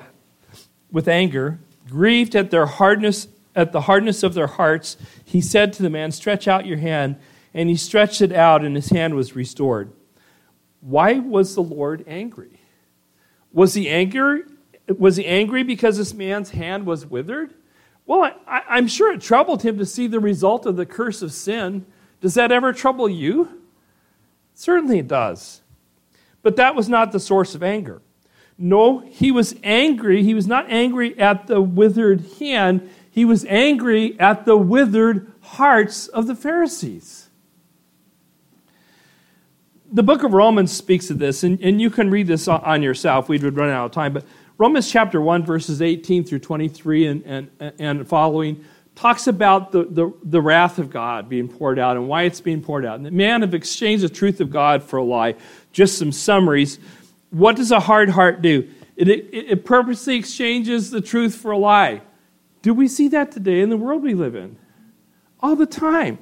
with 0.91 1.07
anger, 1.07 1.59
Grieved 1.91 2.35
at 2.37 2.51
their 2.51 2.67
hardness, 2.67 3.27
at 3.53 3.73
the 3.73 3.81
hardness 3.81 4.23
of 4.23 4.33
their 4.33 4.47
hearts, 4.47 4.95
he 5.25 5.41
said 5.41 5.73
to 5.73 5.83
the 5.83 5.89
man, 5.89 6.11
Stretch 6.11 6.47
out 6.47 6.65
your 6.65 6.77
hand. 6.77 7.17
And 7.53 7.67
he 7.67 7.75
stretched 7.75 8.21
it 8.21 8.31
out, 8.31 8.63
and 8.63 8.77
his 8.77 8.89
hand 8.89 9.13
was 9.13 9.35
restored. 9.35 9.91
Why 10.79 11.19
was 11.19 11.53
the 11.53 11.61
Lord 11.61 12.05
angry? 12.07 12.61
Was 13.51 13.73
he 13.73 13.89
angry? 13.89 14.43
Was 14.87 15.17
he 15.17 15.25
angry 15.25 15.63
because 15.63 15.97
this 15.97 16.13
man's 16.13 16.51
hand 16.51 16.85
was 16.85 17.05
withered? 17.05 17.53
Well, 18.05 18.31
I, 18.47 18.77
am 18.77 18.87
sure 18.87 19.13
it 19.13 19.21
troubled 19.21 19.63
him 19.63 19.77
to 19.77 19.85
see 19.85 20.07
the 20.07 20.19
result 20.19 20.65
of 20.65 20.75
the 20.75 20.85
curse 20.85 21.21
of 21.21 21.31
sin. 21.31 21.85
Does 22.19 22.33
that 22.33 22.51
ever 22.51 22.73
trouble 22.73 23.07
you? 23.07 23.61
Certainly 24.53 24.99
it 24.99 25.07
does. 25.07 25.61
But 26.43 26.55
that 26.55 26.75
was 26.75 26.89
not 26.89 27.11
the 27.11 27.19
source 27.19 27.55
of 27.55 27.63
anger. 27.63 28.01
No, 28.57 28.99
he 28.99 29.31
was 29.31 29.55
angry. 29.63 30.23
He 30.23 30.33
was 30.33 30.47
not 30.47 30.69
angry 30.69 31.17
at 31.17 31.47
the 31.47 31.61
withered 31.61 32.23
hand, 32.39 32.89
he 33.09 33.25
was 33.25 33.43
angry 33.45 34.17
at 34.19 34.45
the 34.45 34.55
withered 34.55 35.31
hearts 35.41 36.07
of 36.07 36.27
the 36.27 36.35
Pharisees. 36.35 37.29
The 39.91 40.03
book 40.03 40.23
of 40.23 40.31
Romans 40.31 40.71
speaks 40.71 41.09
of 41.09 41.19
this, 41.19 41.43
and, 41.43 41.59
and 41.59 41.81
you 41.81 41.89
can 41.89 42.09
read 42.09 42.27
this 42.27 42.47
on 42.47 42.81
yourself. 42.81 43.27
We 43.27 43.37
would 43.39 43.57
run 43.57 43.69
out 43.69 43.87
of 43.87 43.91
time, 43.91 44.13
but 44.13 44.23
Romans 44.57 44.91
chapter 44.91 45.19
1, 45.19 45.45
verses 45.45 45.81
18 45.81 46.23
through 46.23 46.39
23 46.39 47.07
and, 47.07 47.23
and, 47.25 47.73
and 47.79 48.07
following 48.07 48.63
talks 48.95 49.27
about 49.27 49.71
the, 49.71 49.85
the, 49.85 50.13
the, 50.23 50.41
wrath 50.41 50.77
of 50.77 50.89
God 50.89 51.29
being 51.29 51.47
poured 51.47 51.79
out 51.79 51.95
and 51.95 52.07
why 52.07 52.23
it's 52.23 52.41
being 52.41 52.61
poured 52.61 52.85
out. 52.85 52.97
And 52.97 53.05
the 53.05 53.11
man 53.11 53.41
have 53.41 53.53
exchanged 53.53 54.03
the 54.03 54.09
truth 54.09 54.41
of 54.41 54.51
God 54.51 54.83
for 54.83 54.97
a 54.97 55.03
lie. 55.03 55.35
Just 55.71 55.97
some 55.97 56.11
summaries. 56.11 56.77
What 57.29 57.55
does 57.55 57.71
a 57.71 57.79
hard 57.79 58.09
heart 58.09 58.41
do? 58.41 58.69
It, 58.95 59.09
it, 59.09 59.33
it 59.33 59.65
purposely 59.65 60.17
exchanges 60.17 60.91
the 60.91 61.01
truth 61.01 61.35
for 61.35 61.51
a 61.51 61.57
lie. 61.57 62.01
Do 62.61 62.73
we 62.73 62.87
see 62.87 63.07
that 63.07 63.31
today 63.31 63.61
in 63.61 63.69
the 63.69 63.77
world 63.77 64.03
we 64.03 64.13
live 64.13 64.35
in? 64.35 64.57
All 65.39 65.55
the 65.55 65.65
time. 65.65 66.19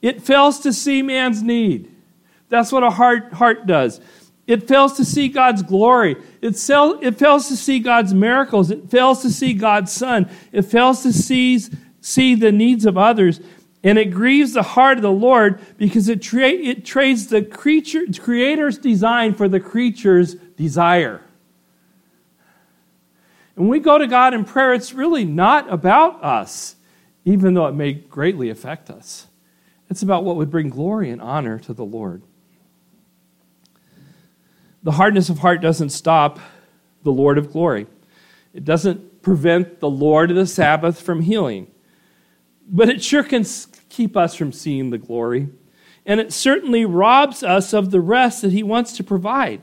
It 0.00 0.22
fails 0.22 0.60
to 0.60 0.72
see 0.72 1.02
man's 1.02 1.42
need. 1.42 1.94
That's 2.48 2.72
what 2.72 2.82
a 2.82 2.90
hard 2.90 3.32
heart 3.32 3.66
does. 3.66 4.00
It 4.46 4.68
fails 4.68 4.94
to 4.98 5.04
see 5.04 5.28
God's 5.28 5.62
glory. 5.62 6.16
It, 6.42 6.56
sell, 6.56 6.98
it 7.00 7.16
fails 7.16 7.48
to 7.48 7.56
see 7.56 7.78
God's 7.78 8.12
miracles. 8.12 8.70
It 8.70 8.90
fails 8.90 9.22
to 9.22 9.30
see 9.30 9.54
God's 9.54 9.90
Son. 9.90 10.28
It 10.52 10.62
fails 10.62 11.02
to 11.02 11.12
see, 11.12 11.60
see 12.00 12.34
the 12.34 12.52
needs 12.52 12.84
of 12.84 12.98
others. 12.98 13.40
And 13.82 13.98
it 13.98 14.06
grieves 14.06 14.52
the 14.52 14.62
heart 14.62 14.98
of 14.98 15.02
the 15.02 15.10
Lord 15.10 15.60
because 15.78 16.08
it, 16.08 16.20
tra- 16.20 16.48
it 16.48 16.84
trades 16.84 17.28
the 17.28 17.42
creature, 17.42 18.02
creator's 18.18 18.78
design 18.78 19.34
for 19.34 19.48
the 19.48 19.60
creature's 19.60 20.34
desire. 20.34 21.22
And 23.56 23.66
when 23.66 23.68
we 23.68 23.80
go 23.80 23.98
to 23.98 24.06
God 24.06 24.34
in 24.34 24.44
prayer, 24.44 24.74
it's 24.74 24.92
really 24.92 25.24
not 25.24 25.72
about 25.72 26.22
us, 26.22 26.76
even 27.24 27.54
though 27.54 27.66
it 27.66 27.74
may 27.74 27.92
greatly 27.92 28.50
affect 28.50 28.90
us. 28.90 29.26
It's 29.88 30.02
about 30.02 30.24
what 30.24 30.36
would 30.36 30.50
bring 30.50 30.70
glory 30.70 31.10
and 31.10 31.22
honor 31.22 31.58
to 31.60 31.72
the 31.72 31.84
Lord. 31.84 32.22
The 34.84 34.92
hardness 34.92 35.30
of 35.30 35.38
heart 35.38 35.62
doesn't 35.62 35.90
stop 35.90 36.38
the 37.02 37.10
Lord 37.10 37.38
of 37.38 37.50
glory, 37.50 37.86
it 38.52 38.64
doesn't 38.64 39.22
prevent 39.22 39.80
the 39.80 39.90
Lord 39.90 40.30
of 40.30 40.36
the 40.36 40.46
Sabbath 40.46 41.00
from 41.00 41.22
healing. 41.22 41.66
But 42.66 42.88
it 42.88 43.02
sure 43.02 43.24
can 43.24 43.44
keep 43.88 44.16
us 44.16 44.34
from 44.34 44.52
seeing 44.52 44.90
the 44.90 44.98
glory. 44.98 45.48
And 46.06 46.20
it 46.20 46.32
certainly 46.32 46.84
robs 46.84 47.42
us 47.42 47.72
of 47.72 47.90
the 47.90 48.00
rest 48.00 48.42
that 48.42 48.52
He 48.52 48.62
wants 48.62 48.96
to 48.98 49.04
provide. 49.04 49.62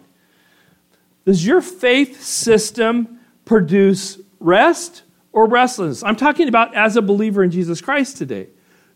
Does 1.26 1.46
your 1.46 1.62
faith 1.62 2.22
system 2.22 3.20
produce 3.46 4.20
rest 4.40 5.04
or 5.32 5.48
restlessness? 5.48 6.04
I'm 6.04 6.16
talking 6.16 6.48
about 6.48 6.76
as 6.76 6.96
a 6.96 7.02
believer 7.02 7.44
in 7.44 7.52
Jesus 7.52 7.80
Christ 7.80 8.18
today. 8.18 8.48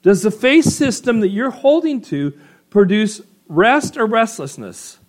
Does 0.01 0.23
the 0.23 0.31
faith 0.31 0.65
system 0.65 1.19
that 1.19 1.29
you're 1.29 1.51
holding 1.51 2.01
to 2.01 2.33
produce 2.69 3.21
rest 3.47 3.97
or 3.97 4.05
restlessness? 4.07 4.99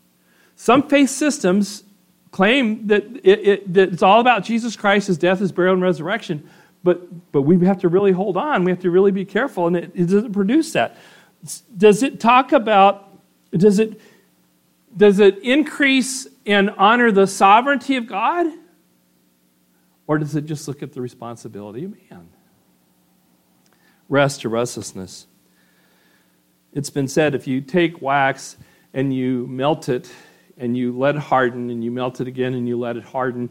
Some 0.56 0.88
faith 0.88 1.10
systems 1.10 1.84
claim 2.32 2.88
that, 2.88 3.04
it, 3.22 3.46
it, 3.46 3.74
that 3.74 3.92
it's 3.92 4.02
all 4.02 4.20
about 4.20 4.44
Jesus 4.44 4.74
Christ, 4.74 5.06
his 5.06 5.18
death, 5.18 5.38
his 5.38 5.52
burial, 5.52 5.74
and 5.74 5.82
resurrection 5.82 6.48
but, 6.86 7.32
but 7.32 7.42
we 7.42 7.66
have 7.66 7.80
to 7.80 7.88
really 7.88 8.12
hold 8.12 8.36
on. 8.36 8.62
We 8.62 8.70
have 8.70 8.80
to 8.82 8.90
really 8.92 9.10
be 9.10 9.24
careful, 9.24 9.66
and 9.66 9.76
it, 9.76 9.90
it 9.92 10.04
doesn't 10.04 10.32
produce 10.32 10.72
that. 10.74 10.96
Does 11.76 12.04
it 12.04 12.20
talk 12.20 12.52
about, 12.52 13.18
does 13.50 13.80
it, 13.80 14.00
does 14.96 15.18
it 15.18 15.38
increase 15.38 16.28
and 16.46 16.70
honor 16.78 17.10
the 17.10 17.26
sovereignty 17.26 17.96
of 17.96 18.06
God? 18.06 18.46
Or 20.06 20.16
does 20.18 20.36
it 20.36 20.46
just 20.46 20.68
look 20.68 20.80
at 20.80 20.92
the 20.92 21.00
responsibility 21.00 21.84
of 21.84 21.96
man? 22.08 22.28
Rest 24.08 24.44
or 24.44 24.50
restlessness. 24.50 25.26
It's 26.72 26.90
been 26.90 27.08
said 27.08 27.34
if 27.34 27.48
you 27.48 27.62
take 27.62 28.00
wax 28.00 28.56
and 28.94 29.12
you 29.12 29.48
melt 29.48 29.88
it 29.88 30.08
and 30.58 30.76
you 30.76 30.96
let 30.96 31.16
it 31.16 31.22
harden 31.22 31.70
and 31.70 31.84
you 31.84 31.90
melt 31.90 32.20
it 32.20 32.28
again 32.28 32.54
and 32.54 32.66
you 32.68 32.78
let 32.78 32.96
it 32.96 33.04
harden, 33.04 33.50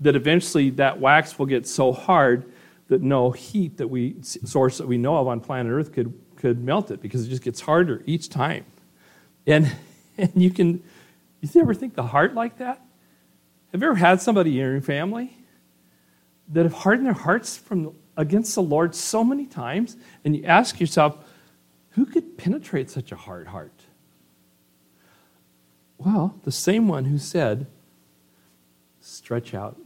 that 0.00 0.16
eventually 0.16 0.70
that 0.70 1.00
wax 1.00 1.38
will 1.38 1.46
get 1.46 1.66
so 1.66 1.92
hard 1.92 2.52
that 2.88 3.02
no 3.02 3.30
heat 3.30 3.76
that 3.78 3.88
we 3.88 4.16
source 4.22 4.78
that 4.78 4.86
we 4.86 4.96
know 4.98 5.16
of 5.16 5.26
on 5.26 5.40
planet 5.40 5.72
Earth 5.72 5.92
could 5.92 6.12
could 6.36 6.62
melt 6.62 6.90
it 6.90 7.00
because 7.00 7.26
it 7.26 7.30
just 7.30 7.42
gets 7.42 7.60
harder 7.60 8.02
each 8.06 8.28
time. 8.28 8.64
And 9.46 9.74
And 10.18 10.32
you 10.34 10.50
can, 10.50 10.82
you 11.40 11.60
ever 11.60 11.74
think 11.74 11.94
the 11.94 12.02
heart 12.02 12.34
like 12.34 12.58
that? 12.58 12.80
Have 13.72 13.82
you 13.82 13.88
ever 13.88 13.96
had 13.96 14.20
somebody 14.22 14.50
in 14.50 14.56
your 14.56 14.80
family 14.80 15.36
that 16.48 16.64
have 16.64 16.72
hardened 16.72 17.06
their 17.06 17.12
hearts 17.12 17.56
from 17.56 17.94
against 18.16 18.54
the 18.54 18.62
Lord 18.62 18.94
so 18.94 19.22
many 19.22 19.44
times, 19.44 19.96
and 20.24 20.34
you 20.34 20.44
ask 20.44 20.80
yourself, 20.80 21.18
who 21.90 22.06
could 22.06 22.38
penetrate 22.38 22.88
such 22.88 23.12
a 23.12 23.16
hard 23.16 23.46
heart? 23.46 23.75
Well, 25.98 26.34
the 26.44 26.52
same 26.52 26.88
one 26.88 27.06
who 27.06 27.18
said, 27.18 27.66
stretch 29.00 29.54
out 29.54 29.78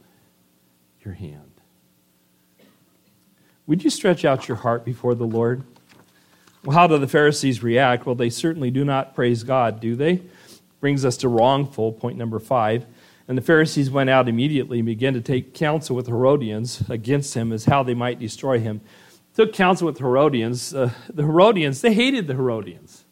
your 1.04 1.14
hand. 1.14 1.50
Would 3.66 3.84
you 3.84 3.90
stretch 3.90 4.24
out 4.24 4.48
your 4.48 4.56
heart 4.56 4.84
before 4.84 5.14
the 5.14 5.26
Lord? 5.26 5.62
Well, 6.64 6.76
how 6.76 6.86
do 6.86 6.98
the 6.98 7.08
Pharisees 7.08 7.62
react? 7.62 8.04
Well, 8.04 8.14
they 8.14 8.30
certainly 8.30 8.70
do 8.70 8.84
not 8.84 9.14
praise 9.14 9.44
God, 9.44 9.80
do 9.80 9.94
they? 9.94 10.22
Brings 10.80 11.04
us 11.04 11.16
to 11.18 11.28
wrongful, 11.28 11.92
point 11.92 12.18
number 12.18 12.38
five. 12.38 12.86
And 13.28 13.38
the 13.38 13.42
Pharisees 13.42 13.90
went 13.90 14.10
out 14.10 14.28
immediately 14.28 14.80
and 14.80 14.86
began 14.86 15.14
to 15.14 15.20
take 15.20 15.54
counsel 15.54 15.94
with 15.94 16.08
Herodians 16.08 16.82
against 16.90 17.34
him 17.34 17.52
as 17.52 17.66
how 17.66 17.84
they 17.84 17.94
might 17.94 18.18
destroy 18.18 18.58
him. 18.58 18.80
Took 19.36 19.52
counsel 19.52 19.86
with 19.86 19.98
Herodians. 19.98 20.74
Uh, 20.74 20.90
the 21.08 21.22
Herodians, 21.22 21.80
they 21.80 21.94
hated 21.94 22.26
the 22.26 22.34
Herodians. 22.34 23.04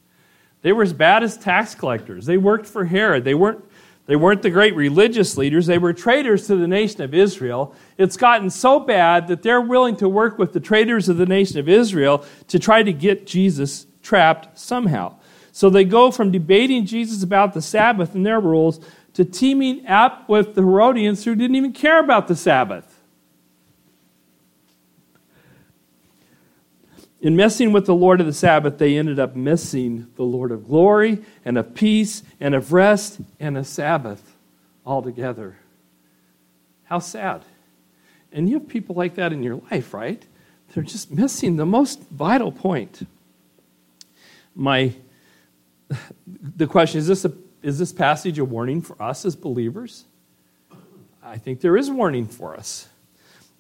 They 0.63 0.73
were 0.73 0.83
as 0.83 0.93
bad 0.93 1.23
as 1.23 1.37
tax 1.37 1.75
collectors. 1.75 2.27
They 2.27 2.37
worked 2.37 2.67
for 2.67 2.85
Herod. 2.85 3.25
They 3.25 3.35
weren't, 3.35 3.65
they 4.07 4.17
weren't 4.17 4.43
the 4.43 4.51
great 4.51 4.75
religious 4.75 5.37
leaders. 5.37 5.67
They 5.67 5.79
were 5.79 5.93
traitors 5.93 6.47
to 6.47 6.57
the 6.57 6.67
nation 6.67 7.03
of 7.03 7.15
Israel. 7.15 7.75
It's 7.97 8.17
gotten 8.17 8.51
so 8.51 8.81
bad 8.81 9.29
that 9.29 9.43
they're 9.43 9.61
willing 9.61 9.97
to 9.97 10.09
work 10.09 10.39
with 10.39 10.53
the 10.53 10.61
traitors 10.61 11.09
of 11.09 11.17
the 11.17 11.27
nation 11.27 11.59
of 11.59 11.69
Israel 11.69 12.25
to 12.49 12.59
try 12.59 12.83
to 12.83 12.93
get 12.93 13.27
Jesus 13.27 13.87
trapped 14.03 14.59
somehow. 14.59 15.17
So 15.53 15.69
they 15.69 15.85
go 15.85 16.11
from 16.11 16.31
debating 16.31 16.87
Jesus 16.87 17.23
about 17.23 17.53
the 17.53 17.63
Sabbath 17.63 18.15
and 18.15 18.25
their 18.25 18.41
rules 18.41 18.81
to 19.15 19.25
teaming 19.25 19.87
up 19.87 20.29
with 20.29 20.55
the 20.55 20.63
Herodians 20.63 21.25
who 21.25 21.35
didn't 21.35 21.57
even 21.57 21.73
care 21.73 21.99
about 21.99 22.29
the 22.29 22.37
Sabbath. 22.37 22.88
In 27.21 27.35
messing 27.35 27.73
with 27.73 27.87
the 27.87 27.95
Lord 27.95 28.21
of 28.21 28.27
the 28.27 28.33
Sabbath, 28.33 28.79
they 28.79 28.97
ended 28.97 29.19
up 29.19 29.35
missing 29.35 30.07
the 30.15 30.23
Lord 30.23 30.53
of 30.53 30.69
glory 30.69 31.25
and 31.45 31.59
of 31.59 31.75
peace 31.75 32.23
and 32.39 32.55
of 32.55 32.73
rest 32.73 33.21
and 33.41 33.59
a 33.59 33.65
Sabbath 33.65 34.37
altogether. 34.87 35.57
How 36.85 37.01
sad. 37.01 37.45
And 38.33 38.49
you 38.49 38.59
have 38.59 38.69
people 38.69 38.95
like 38.95 39.17
that 39.17 39.33
in 39.33 39.43
your 39.43 39.61
life, 39.71 39.93
right? 39.93 40.25
They're 40.73 40.85
just 40.85 41.11
missing 41.11 41.57
the 41.57 41.67
most 41.67 42.01
vital 42.11 42.53
point. 42.53 43.07
My 44.55 44.95
the 46.57 46.67
question 46.67 46.99
is 46.99 47.07
this 47.07 47.25
a, 47.25 47.33
is 47.63 47.79
this 47.79 47.93
passage 47.93 48.39
a 48.39 48.45
warning 48.45 48.83
for 48.83 49.01
us 49.03 49.25
as 49.25 49.35
believers? 49.35 50.05
I 51.23 51.39
think 51.39 51.61
there 51.61 51.77
is 51.77 51.91
warning 51.91 52.27
for 52.27 52.55
us. 52.55 52.89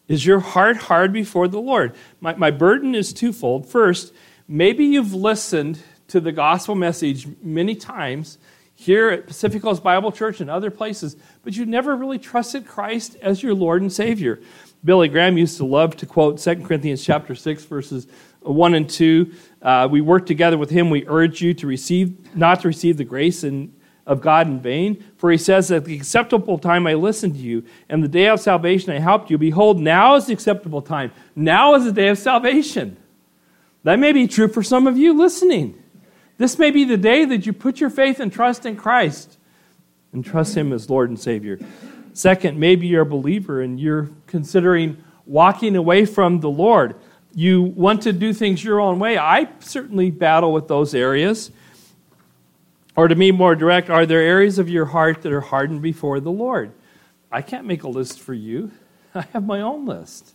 Is 0.09 0.25
your 0.25 0.40
heart 0.40 0.79
hard 0.79 1.12
before 1.12 1.49
the 1.49 1.61
Lord? 1.61 1.94
My, 2.21 2.35
my 2.35 2.51
burden 2.51 2.94
is 2.94 3.12
twofold. 3.12 3.68
First, 3.68 4.14
maybe 4.49 4.85
you've 4.87 5.12
listened 5.12 5.79
to 6.09 6.21
the 6.21 6.33
gospel 6.33 6.75
message 6.75 7.29
many 7.42 7.75
times 7.75 8.38
here 8.75 9.11
at 9.11 9.27
Pacific 9.27 9.61
Coast 9.61 9.83
Bible 9.83 10.11
Church 10.11 10.40
and 10.40 10.49
other 10.49 10.71
places, 10.71 11.16
but 11.42 11.55
you 11.55 11.66
never 11.66 11.94
really 11.94 12.18
trusted 12.18 12.66
Christ 12.66 13.16
as 13.21 13.42
your 13.42 13.55
Lord 13.55 13.83
and 13.83 13.92
Savior. 13.92 14.40
Billy 14.83 15.09
Graham 15.09 15.37
used 15.37 15.57
to 15.59 15.66
love 15.66 15.97
to 15.97 16.07
quote 16.07 16.38
2 16.38 16.62
Corinthians 16.64 17.05
chapter 17.05 17.35
6, 17.35 17.64
verses 17.64 18.07
1 18.40 18.75
and 18.75 18.88
2. 18.88 19.33
Uh, 19.61 19.88
we 19.90 20.01
work 20.01 20.25
together 20.25 20.57
with 20.57 20.71
him. 20.71 20.88
We 20.88 21.05
urge 21.07 21.42
you 21.42 21.53
to 21.55 21.66
receive, 21.66 22.35
not 22.35 22.61
to 22.61 22.68
receive 22.68 22.97
the 22.97 23.05
grace 23.05 23.42
and 23.42 23.75
of 24.09 24.21
God 24.21 24.49
in 24.49 24.59
vain. 24.59 25.05
For 25.16 25.31
he 25.31 25.38
says, 25.38 25.71
At 25.71 25.85
the 25.85 25.94
acceptable 25.94 26.59
time 26.59 26.87
I 26.87 26.94
listened 26.94 27.35
to 27.35 27.40
you, 27.40 27.64
and 27.88 28.03
the 28.03 28.09
day 28.09 28.27
of 28.27 28.40
salvation 28.40 28.90
I 28.90 28.99
helped 28.99 29.31
you. 29.31 29.38
Behold, 29.38 29.79
now 29.79 30.16
is 30.16 30.27
the 30.27 30.33
acceptable 30.33 30.83
time. 30.83 31.12
Now 31.37 31.75
is 31.75 31.85
the 31.85 31.92
day 31.92 32.09
of 32.09 32.18
salvation. 32.18 32.97
That 33.85 33.99
may 33.99 34.12
be 34.12 34.27
true 34.27 34.49
for 34.49 34.62
some 34.62 34.87
of 34.87 34.99
you 34.99 35.12
listening. 35.16 35.81
This 36.38 36.59
may 36.59 36.71
be 36.71 36.85
the 36.85 36.97
day 36.97 37.25
that 37.25 37.47
you 37.47 37.53
put 37.53 37.81
your 37.81 37.90
faith 37.90 38.18
and 38.18 38.33
trust 38.33 38.66
in 38.66 38.77
Christ 38.77 39.38
and 40.12 40.25
trust 40.25 40.57
Him 40.57 40.73
as 40.73 40.88
Lord 40.88 41.11
and 41.11 41.21
Savior. 41.21 41.59
Second, 42.14 42.59
maybe 42.59 42.87
you're 42.87 43.03
a 43.03 43.07
believer 43.07 43.61
and 43.61 43.79
you're 43.79 44.11
considering 44.27 44.97
walking 45.27 45.77
away 45.77 46.05
from 46.07 46.40
the 46.40 46.51
Lord. 46.51 46.97
You 47.35 47.62
want 47.62 48.03
to 48.03 48.12
do 48.12 48.33
things 48.33 48.64
your 48.64 48.81
own 48.81 48.99
way. 48.99 49.18
I 49.18 49.49
certainly 49.61 50.11
battle 50.11 50.53
with 50.53 50.66
those 50.66 50.94
areas. 50.94 51.51
Or 52.99 53.07
to 53.07 53.15
be 53.15 53.31
more 53.31 53.55
direct, 53.55 53.91
are 53.91 54.05
there 54.05 54.21
areas 54.21 54.59
of 54.59 54.69
your 54.69 54.87
heart 54.87 55.23
that 55.23 55.33
are 55.33 55.41
hardened 55.41 55.83
before 55.83 56.19
the 56.19 56.33
Lord? 56.33 56.73
I 57.31 57.43
can't 57.43 57.65
make 57.65 57.85
a 57.85 57.89
list 57.89 58.19
for 58.19 58.35
you. 58.35 58.73
I 59.15 59.21
have 59.33 59.47
my 59.47 59.61
own 59.61 59.87
list. 59.87 60.35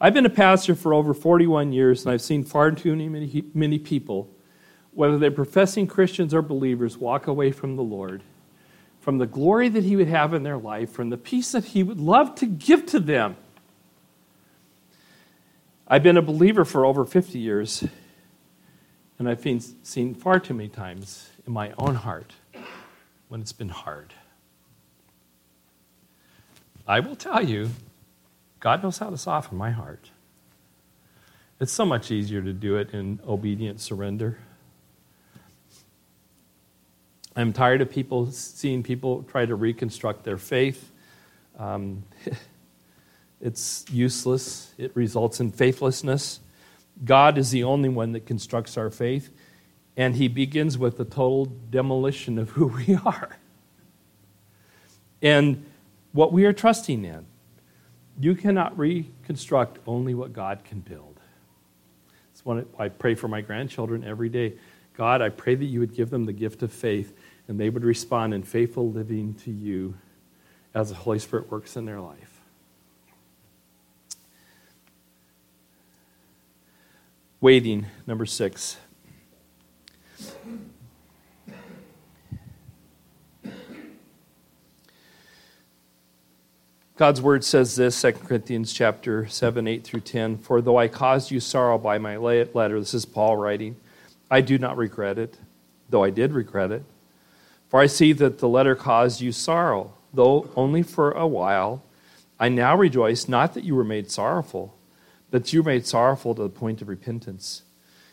I've 0.00 0.12
been 0.12 0.26
a 0.26 0.28
pastor 0.28 0.74
for 0.74 0.92
over 0.92 1.14
41 1.14 1.72
years, 1.72 2.04
and 2.04 2.12
I've 2.12 2.20
seen 2.20 2.42
far 2.42 2.72
too 2.72 2.96
many, 2.96 3.44
many 3.54 3.78
people, 3.78 4.28
whether 4.92 5.18
they're 5.18 5.30
professing 5.30 5.86
Christians 5.86 6.34
or 6.34 6.42
believers, 6.42 6.98
walk 6.98 7.28
away 7.28 7.52
from 7.52 7.76
the 7.76 7.84
Lord, 7.84 8.24
from 9.00 9.18
the 9.18 9.26
glory 9.26 9.68
that 9.68 9.84
He 9.84 9.94
would 9.94 10.08
have 10.08 10.34
in 10.34 10.42
their 10.42 10.58
life, 10.58 10.90
from 10.90 11.10
the 11.10 11.16
peace 11.16 11.52
that 11.52 11.66
He 11.66 11.84
would 11.84 12.00
love 12.00 12.34
to 12.34 12.46
give 12.46 12.86
to 12.86 12.98
them. 12.98 13.36
I've 15.86 16.02
been 16.02 16.16
a 16.16 16.22
believer 16.22 16.64
for 16.64 16.84
over 16.84 17.04
50 17.04 17.38
years, 17.38 17.84
and 19.18 19.28
I've 19.28 19.44
seen 19.82 20.14
far 20.14 20.38
too 20.38 20.54
many 20.54 20.68
times 20.68 21.30
in 21.46 21.52
my 21.52 21.72
own 21.78 21.94
heart 21.94 22.32
when 23.28 23.40
it's 23.40 23.52
been 23.52 23.70
hard. 23.70 24.14
I 26.86 27.00
will 27.00 27.16
tell 27.16 27.44
you, 27.44 27.70
God 28.60 28.82
knows 28.82 28.98
how 28.98 29.10
to 29.10 29.18
soften 29.18 29.56
my 29.56 29.70
heart. 29.70 30.10
It's 31.58 31.72
so 31.72 31.86
much 31.86 32.10
easier 32.10 32.42
to 32.42 32.52
do 32.52 32.76
it 32.76 32.90
in 32.92 33.18
obedient 33.26 33.80
surrender. 33.80 34.38
I'm 37.34 37.52
tired 37.52 37.80
of 37.80 37.90
people 37.90 38.30
seeing 38.30 38.82
people 38.82 39.22
try 39.24 39.46
to 39.46 39.54
reconstruct 39.54 40.24
their 40.24 40.38
faith. 40.38 40.90
Um, 41.58 42.04
it's 43.40 43.84
useless, 43.90 44.72
it 44.78 44.92
results 44.94 45.40
in 45.40 45.50
faithlessness. 45.50 46.40
God 47.04 47.38
is 47.38 47.50
the 47.50 47.64
only 47.64 47.88
one 47.88 48.12
that 48.12 48.26
constructs 48.26 48.76
our 48.76 48.90
faith, 48.90 49.30
and 49.96 50.16
He 50.16 50.28
begins 50.28 50.78
with 50.78 50.96
the 50.96 51.04
total 51.04 51.46
demolition 51.46 52.38
of 52.38 52.50
who 52.50 52.66
we 52.66 52.94
are 53.04 53.38
and 55.22 55.64
what 56.12 56.32
we 56.32 56.44
are 56.44 56.52
trusting 56.52 57.04
in. 57.04 57.26
You 58.18 58.34
cannot 58.34 58.78
reconstruct 58.78 59.78
only 59.86 60.14
what 60.14 60.32
God 60.32 60.64
can 60.64 60.80
build. 60.80 61.20
It's 62.32 62.44
what 62.44 62.66
I 62.78 62.88
pray 62.88 63.14
for 63.14 63.28
my 63.28 63.42
grandchildren 63.42 64.04
every 64.04 64.28
day. 64.28 64.54
God, 64.96 65.20
I 65.20 65.28
pray 65.28 65.54
that 65.54 65.64
you 65.64 65.80
would 65.80 65.94
give 65.94 66.08
them 66.08 66.24
the 66.24 66.32
gift 66.32 66.62
of 66.62 66.72
faith 66.72 67.12
and 67.48 67.60
they 67.60 67.68
would 67.68 67.84
respond 67.84 68.34
in 68.34 68.42
faithful 68.42 68.90
living 68.90 69.34
to 69.44 69.50
you 69.50 69.94
as 70.74 70.88
the 70.88 70.94
Holy 70.94 71.18
Spirit 71.18 71.50
works 71.50 71.76
in 71.76 71.84
their 71.84 72.00
life. 72.00 72.35
Waiting, 77.46 77.86
number 78.08 78.26
six. 78.26 78.76
God's 86.96 87.22
word 87.22 87.44
says 87.44 87.76
this, 87.76 88.02
2 88.02 88.14
Corinthians 88.14 88.72
chapter 88.72 89.28
7, 89.28 89.68
8 89.68 89.84
through 89.84 90.00
10. 90.00 90.38
For 90.38 90.60
though 90.60 90.76
I 90.76 90.88
caused 90.88 91.30
you 91.30 91.38
sorrow 91.38 91.78
by 91.78 91.98
my 91.98 92.16
letter, 92.16 92.80
this 92.80 92.94
is 92.94 93.04
Paul 93.04 93.36
writing, 93.36 93.76
I 94.28 94.40
do 94.40 94.58
not 94.58 94.76
regret 94.76 95.16
it, 95.16 95.38
though 95.88 96.02
I 96.02 96.10
did 96.10 96.32
regret 96.32 96.72
it. 96.72 96.82
For 97.68 97.78
I 97.78 97.86
see 97.86 98.12
that 98.14 98.40
the 98.40 98.48
letter 98.48 98.74
caused 98.74 99.20
you 99.20 99.30
sorrow, 99.30 99.94
though 100.12 100.50
only 100.56 100.82
for 100.82 101.12
a 101.12 101.28
while. 101.28 101.84
I 102.40 102.48
now 102.48 102.76
rejoice, 102.76 103.28
not 103.28 103.54
that 103.54 103.62
you 103.62 103.76
were 103.76 103.84
made 103.84 104.10
sorrowful 104.10 104.75
that 105.36 105.52
you 105.52 105.62
were 105.62 105.70
made 105.70 105.86
sorrowful 105.86 106.34
to 106.34 106.44
the 106.44 106.48
point 106.48 106.80
of 106.80 106.88
repentance. 106.88 107.60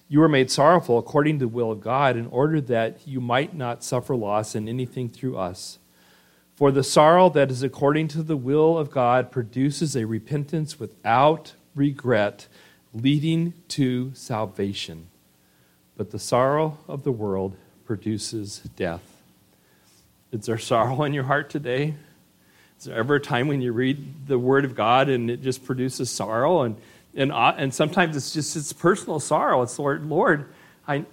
You 0.10 0.20
were 0.20 0.28
made 0.28 0.52
sorrowful 0.52 0.98
according 0.98 1.40
to 1.40 1.46
the 1.46 1.48
will 1.48 1.72
of 1.72 1.80
God, 1.80 2.18
in 2.18 2.28
order 2.28 2.60
that 2.60 3.08
you 3.08 3.22
might 3.22 3.56
not 3.56 3.82
suffer 3.82 4.14
loss 4.14 4.56
in 4.56 4.68
anything 4.68 5.08
through 5.08 5.38
us. 5.38 5.80
For 6.54 6.70
the 6.70 6.84
sorrow 6.84 7.30
that 7.30 7.50
is 7.50 7.64
according 7.64 8.10
to 8.10 8.24
the 8.24 8.36
will 8.36 8.78
of 8.78 8.92
God 8.92 9.32
produces 9.32 9.96
a 9.96 10.06
repentance 10.06 10.82
without 10.82 11.54
regret, 11.76 12.50
leading 12.94 13.54
to 13.70 14.12
salvation. 14.14 15.08
But 15.96 16.12
the 16.12 16.20
sorrow 16.20 16.78
of 16.90 17.04
the 17.04 17.14
world 17.14 17.56
produces 17.86 18.60
death. 18.76 19.22
Is 20.34 20.46
there 20.46 20.58
sorrow 20.58 21.04
in 21.04 21.14
your 21.14 21.24
heart 21.24 21.50
today? 21.50 21.96
Is 22.84 22.88
there 22.88 22.98
ever 22.98 23.16
a 23.16 23.22
time 23.22 23.48
when 23.48 23.62
you 23.62 23.72
read 23.72 24.28
the 24.28 24.38
Word 24.38 24.66
of 24.66 24.76
God 24.76 25.08
and 25.08 25.32
it 25.32 25.42
just 25.42 25.64
produces 25.64 26.12
sorrow 26.12 26.64
and 26.64 26.76
and, 27.16 27.32
and 27.32 27.74
sometimes 27.74 28.16
it's 28.18 28.34
just 28.34 28.56
it's 28.56 28.74
personal 28.74 29.20
sorrow. 29.20 29.62
It's 29.62 29.78
Lord, 29.78 30.06
Lord, 30.06 30.54
I, 30.88 31.06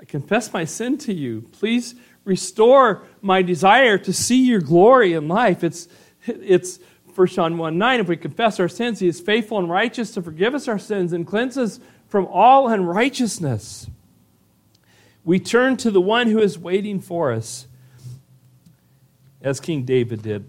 I 0.00 0.04
confess 0.06 0.52
my 0.52 0.64
sin 0.64 0.98
to 0.98 1.14
you. 1.14 1.48
Please 1.52 1.94
restore 2.24 3.02
my 3.20 3.42
desire 3.42 3.98
to 3.98 4.12
see 4.12 4.44
your 4.46 4.60
glory 4.60 5.12
in 5.14 5.28
life. 5.28 5.64
It's, 5.64 5.88
it's 6.26 6.78
1 7.14 7.26
John 7.28 7.58
1 7.58 7.78
9. 7.78 8.00
If 8.00 8.08
we 8.08 8.16
confess 8.16 8.58
our 8.60 8.68
sins, 8.68 9.00
he 9.00 9.08
is 9.08 9.20
faithful 9.20 9.58
and 9.58 9.70
righteous 9.70 10.12
to 10.12 10.22
forgive 10.22 10.54
us 10.54 10.68
our 10.68 10.78
sins 10.78 11.12
and 11.12 11.26
cleanse 11.26 11.56
us 11.56 11.80
from 12.08 12.26
all 12.26 12.68
unrighteousness. 12.68 13.88
We 15.24 15.40
turn 15.40 15.76
to 15.78 15.90
the 15.90 16.00
one 16.00 16.28
who 16.28 16.38
is 16.38 16.58
waiting 16.58 17.00
for 17.00 17.32
us, 17.32 17.66
as 19.40 19.58
King 19.58 19.84
David 19.84 20.22
did. 20.22 20.44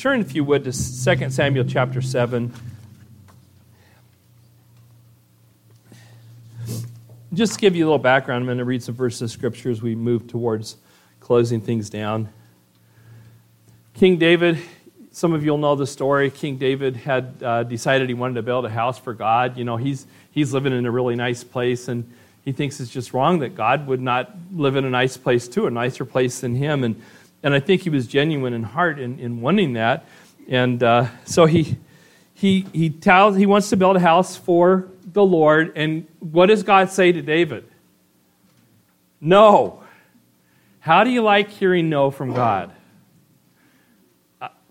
Turn, 0.00 0.22
if 0.22 0.34
you 0.34 0.44
would, 0.44 0.64
to 0.64 0.72
2 0.72 1.28
Samuel 1.28 1.66
chapter 1.66 2.00
7. 2.00 2.50
Just 7.34 7.52
to 7.52 7.60
give 7.60 7.76
you 7.76 7.84
a 7.84 7.86
little 7.86 7.98
background, 7.98 8.40
I'm 8.40 8.46
going 8.46 8.56
to 8.56 8.64
read 8.64 8.82
some 8.82 8.94
verses 8.94 9.20
of 9.20 9.30
scripture 9.30 9.70
as 9.70 9.82
we 9.82 9.94
move 9.94 10.26
towards 10.26 10.78
closing 11.20 11.60
things 11.60 11.90
down. 11.90 12.30
King 13.92 14.16
David, 14.16 14.56
some 15.12 15.34
of 15.34 15.44
you 15.44 15.50
will 15.50 15.58
know 15.58 15.74
the 15.74 15.86
story. 15.86 16.30
King 16.30 16.56
David 16.56 16.96
had 16.96 17.34
uh, 17.42 17.62
decided 17.64 18.08
he 18.08 18.14
wanted 18.14 18.36
to 18.36 18.42
build 18.42 18.64
a 18.64 18.70
house 18.70 18.98
for 18.98 19.12
God. 19.12 19.58
You 19.58 19.64
know, 19.64 19.76
he's, 19.76 20.06
he's 20.30 20.54
living 20.54 20.72
in 20.72 20.86
a 20.86 20.90
really 20.90 21.14
nice 21.14 21.44
place, 21.44 21.88
and 21.88 22.10
he 22.42 22.52
thinks 22.52 22.80
it's 22.80 22.90
just 22.90 23.12
wrong 23.12 23.40
that 23.40 23.54
God 23.54 23.86
would 23.86 24.00
not 24.00 24.34
live 24.50 24.76
in 24.76 24.86
a 24.86 24.90
nice 24.90 25.18
place 25.18 25.46
too, 25.46 25.66
a 25.66 25.70
nicer 25.70 26.06
place 26.06 26.40
than 26.40 26.54
him. 26.54 26.84
And, 26.84 27.02
and 27.42 27.54
I 27.54 27.60
think 27.60 27.82
he 27.82 27.90
was 27.90 28.06
genuine 28.06 28.52
in 28.52 28.62
heart 28.62 28.98
in, 28.98 29.18
in 29.18 29.40
wanting 29.40 29.74
that. 29.74 30.06
And 30.48 30.82
uh, 30.82 31.06
so 31.24 31.46
he, 31.46 31.76
he, 32.34 32.66
he, 32.72 32.90
tells, 32.90 33.36
he 33.36 33.46
wants 33.46 33.70
to 33.70 33.76
build 33.76 33.96
a 33.96 34.00
house 34.00 34.36
for 34.36 34.88
the 35.04 35.24
Lord. 35.24 35.72
And 35.76 36.06
what 36.18 36.46
does 36.46 36.62
God 36.62 36.90
say 36.90 37.12
to 37.12 37.22
David? 37.22 37.68
No. 39.20 39.82
How 40.80 41.04
do 41.04 41.10
you 41.10 41.22
like 41.22 41.50
hearing 41.50 41.88
no 41.88 42.10
from 42.10 42.32
God? 42.32 42.72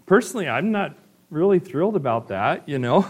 Personally, 0.05 0.49
I'm 0.49 0.71
not 0.71 0.95
really 1.29 1.59
thrilled 1.59 1.95
about 1.95 2.29
that, 2.29 2.67
you 2.67 2.79
know. 2.79 3.05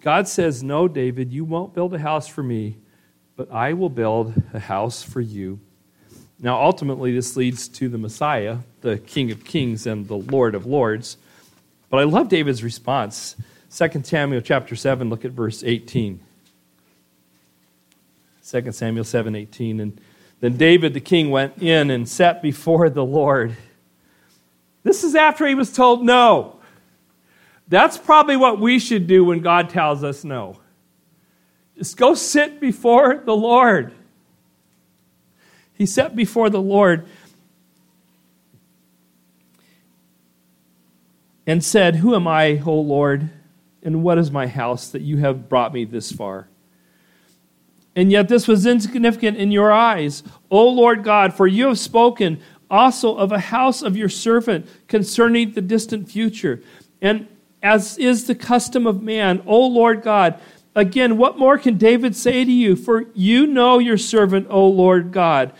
God 0.00 0.28
says, 0.28 0.62
No, 0.62 0.86
David, 0.88 1.32
you 1.32 1.44
won't 1.44 1.74
build 1.74 1.94
a 1.94 1.98
house 1.98 2.28
for 2.28 2.42
me, 2.42 2.76
but 3.36 3.50
I 3.50 3.72
will 3.72 3.88
build 3.88 4.34
a 4.52 4.60
house 4.60 5.02
for 5.02 5.20
you. 5.20 5.60
Now, 6.42 6.60
ultimately, 6.60 7.14
this 7.14 7.36
leads 7.36 7.68
to 7.68 7.88
the 7.88 7.98
Messiah, 7.98 8.58
the 8.80 8.98
King 8.98 9.30
of 9.30 9.44
Kings 9.44 9.86
and 9.86 10.08
the 10.08 10.16
Lord 10.16 10.56
of 10.56 10.66
Lords. 10.66 11.16
But 11.88 11.98
I 11.98 12.02
love 12.02 12.28
David's 12.28 12.64
response. 12.64 13.36
2 13.74 14.02
Samuel 14.02 14.40
chapter 14.40 14.74
7, 14.74 15.08
look 15.08 15.24
at 15.24 15.30
verse 15.30 15.62
18. 15.62 16.20
2 18.44 18.72
Samuel 18.72 19.04
7 19.04 19.36
18. 19.36 19.80
And 19.80 20.00
then 20.40 20.56
David 20.56 20.94
the 20.94 21.00
king 21.00 21.30
went 21.30 21.62
in 21.62 21.90
and 21.90 22.08
sat 22.08 22.42
before 22.42 22.90
the 22.90 23.04
Lord. 23.04 23.56
This 24.82 25.04
is 25.04 25.14
after 25.14 25.46
he 25.46 25.54
was 25.54 25.72
told 25.72 26.04
no. 26.04 26.58
That's 27.68 27.96
probably 27.96 28.36
what 28.36 28.58
we 28.58 28.80
should 28.80 29.06
do 29.06 29.24
when 29.24 29.40
God 29.40 29.70
tells 29.70 30.02
us 30.02 30.24
no. 30.24 30.58
Just 31.78 31.96
go 31.96 32.14
sit 32.14 32.60
before 32.60 33.22
the 33.24 33.36
Lord. 33.36 33.92
He 35.74 35.86
sat 35.86 36.14
before 36.14 36.50
the 36.50 36.60
Lord 36.60 37.06
and 41.46 41.62
said, 41.64 41.96
Who 41.96 42.14
am 42.14 42.28
I, 42.28 42.62
O 42.64 42.74
Lord? 42.74 43.30
And 43.82 44.02
what 44.02 44.18
is 44.18 44.30
my 44.30 44.46
house 44.46 44.88
that 44.90 45.02
you 45.02 45.18
have 45.18 45.48
brought 45.48 45.72
me 45.72 45.84
this 45.84 46.12
far? 46.12 46.48
And 47.94 48.10
yet 48.10 48.28
this 48.28 48.48
was 48.48 48.64
insignificant 48.64 49.36
in 49.36 49.50
your 49.50 49.72
eyes, 49.72 50.22
O 50.50 50.68
Lord 50.68 51.04
God, 51.04 51.34
for 51.34 51.46
you 51.46 51.68
have 51.68 51.78
spoken 51.78 52.40
also 52.70 53.14
of 53.16 53.32
a 53.32 53.38
house 53.38 53.82
of 53.82 53.96
your 53.96 54.08
servant 54.08 54.66
concerning 54.88 55.52
the 55.52 55.60
distant 55.60 56.08
future. 56.08 56.62
And 57.02 57.28
as 57.62 57.98
is 57.98 58.26
the 58.26 58.34
custom 58.34 58.86
of 58.86 59.02
man, 59.02 59.42
O 59.46 59.66
Lord 59.66 60.02
God, 60.02 60.40
again, 60.74 61.16
what 61.16 61.38
more 61.38 61.58
can 61.58 61.76
David 61.78 62.16
say 62.16 62.44
to 62.44 62.52
you? 62.52 62.76
For 62.76 63.06
you 63.14 63.46
know 63.46 63.78
your 63.78 63.98
servant, 63.98 64.46
O 64.50 64.66
Lord 64.66 65.12
God. 65.12 65.52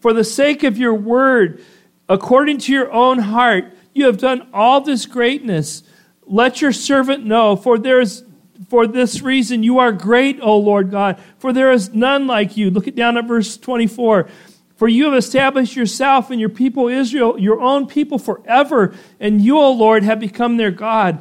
For 0.00 0.12
the 0.12 0.24
sake 0.24 0.62
of 0.62 0.78
your 0.78 0.94
word, 0.94 1.62
according 2.08 2.58
to 2.58 2.72
your 2.72 2.90
own 2.92 3.18
heart, 3.20 3.72
you 3.94 4.06
have 4.06 4.18
done 4.18 4.48
all 4.52 4.80
this 4.80 5.06
greatness. 5.06 5.82
Let 6.26 6.60
your 6.60 6.72
servant 6.72 7.24
know, 7.24 7.56
for 7.56 7.78
there 7.78 8.00
is 8.00 8.24
for 8.68 8.86
this 8.86 9.22
reason 9.22 9.62
you 9.62 9.78
are 9.78 9.92
great, 9.92 10.40
O 10.40 10.56
Lord 10.56 10.90
God, 10.90 11.20
for 11.38 11.52
there 11.52 11.72
is 11.72 11.92
none 11.92 12.26
like 12.26 12.56
you. 12.56 12.70
Look 12.70 12.86
it 12.86 12.96
down 12.96 13.16
at 13.16 13.26
verse 13.26 13.56
24. 13.56 14.28
For 14.76 14.88
you 14.88 15.04
have 15.04 15.14
established 15.14 15.76
yourself 15.76 16.30
and 16.30 16.40
your 16.40 16.48
people 16.48 16.88
Israel, 16.88 17.38
your 17.38 17.60
own 17.60 17.86
people 17.86 18.18
forever, 18.18 18.94
and 19.20 19.40
you, 19.40 19.58
O 19.58 19.70
Lord, 19.72 20.02
have 20.02 20.18
become 20.18 20.56
their 20.56 20.70
God. 20.70 21.20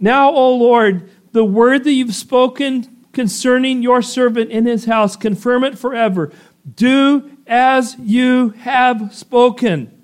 Now, 0.00 0.30
O 0.30 0.54
Lord, 0.56 1.08
the 1.36 1.44
word 1.44 1.84
that 1.84 1.92
you've 1.92 2.14
spoken 2.14 3.04
concerning 3.12 3.82
your 3.82 4.00
servant 4.00 4.50
in 4.50 4.64
his 4.64 4.86
house, 4.86 5.16
confirm 5.16 5.64
it 5.64 5.78
forever. 5.78 6.32
Do 6.76 7.30
as 7.46 7.94
you 7.98 8.54
have 8.60 9.14
spoken, 9.14 10.02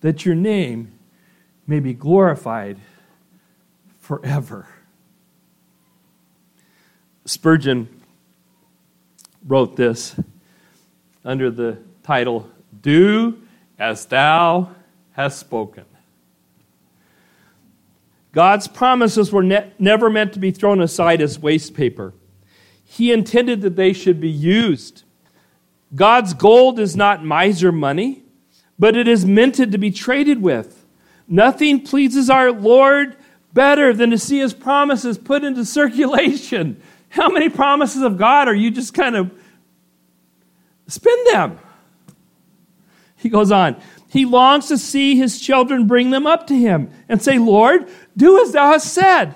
that 0.00 0.26
your 0.26 0.34
name 0.34 0.90
may 1.68 1.78
be 1.78 1.94
glorified 1.94 2.78
forever. 4.00 4.66
Spurgeon 7.26 7.88
wrote 9.46 9.76
this 9.76 10.16
under 11.24 11.48
the 11.48 11.78
title, 12.02 12.50
Do 12.82 13.40
as 13.78 14.04
Thou 14.06 14.74
Hast 15.12 15.38
Spoken. 15.38 15.84
God's 18.34 18.66
promises 18.66 19.32
were 19.32 19.44
ne- 19.44 19.72
never 19.78 20.10
meant 20.10 20.32
to 20.32 20.40
be 20.40 20.50
thrown 20.50 20.80
aside 20.80 21.20
as 21.20 21.38
waste 21.38 21.72
paper. 21.72 22.12
He 22.84 23.12
intended 23.12 23.62
that 23.62 23.76
they 23.76 23.92
should 23.92 24.20
be 24.20 24.30
used. 24.30 25.04
God's 25.94 26.34
gold 26.34 26.80
is 26.80 26.96
not 26.96 27.24
miser 27.24 27.70
money, 27.70 28.24
but 28.78 28.96
it 28.96 29.06
is 29.06 29.24
minted 29.24 29.70
to 29.72 29.78
be 29.78 29.92
traded 29.92 30.42
with. 30.42 30.84
Nothing 31.28 31.80
pleases 31.80 32.28
our 32.28 32.50
Lord 32.50 33.16
better 33.52 33.92
than 33.92 34.10
to 34.10 34.18
see 34.18 34.40
his 34.40 34.52
promises 34.52 35.16
put 35.16 35.44
into 35.44 35.64
circulation. 35.64 36.82
How 37.08 37.28
many 37.28 37.48
promises 37.48 38.02
of 38.02 38.18
God 38.18 38.48
are 38.48 38.54
you 38.54 38.72
just 38.72 38.92
kind 38.92 39.14
of 39.14 39.30
spend 40.88 41.26
them? 41.28 41.60
He 43.16 43.28
goes 43.28 43.52
on. 43.52 43.80
He 44.14 44.24
longs 44.24 44.68
to 44.68 44.78
see 44.78 45.16
his 45.16 45.40
children 45.40 45.88
bring 45.88 46.10
them 46.10 46.24
up 46.24 46.46
to 46.46 46.54
him 46.54 46.88
and 47.08 47.20
say, 47.20 47.36
Lord, 47.36 47.88
do 48.16 48.40
as 48.40 48.52
thou 48.52 48.68
hast 48.68 48.94
said. 48.94 49.34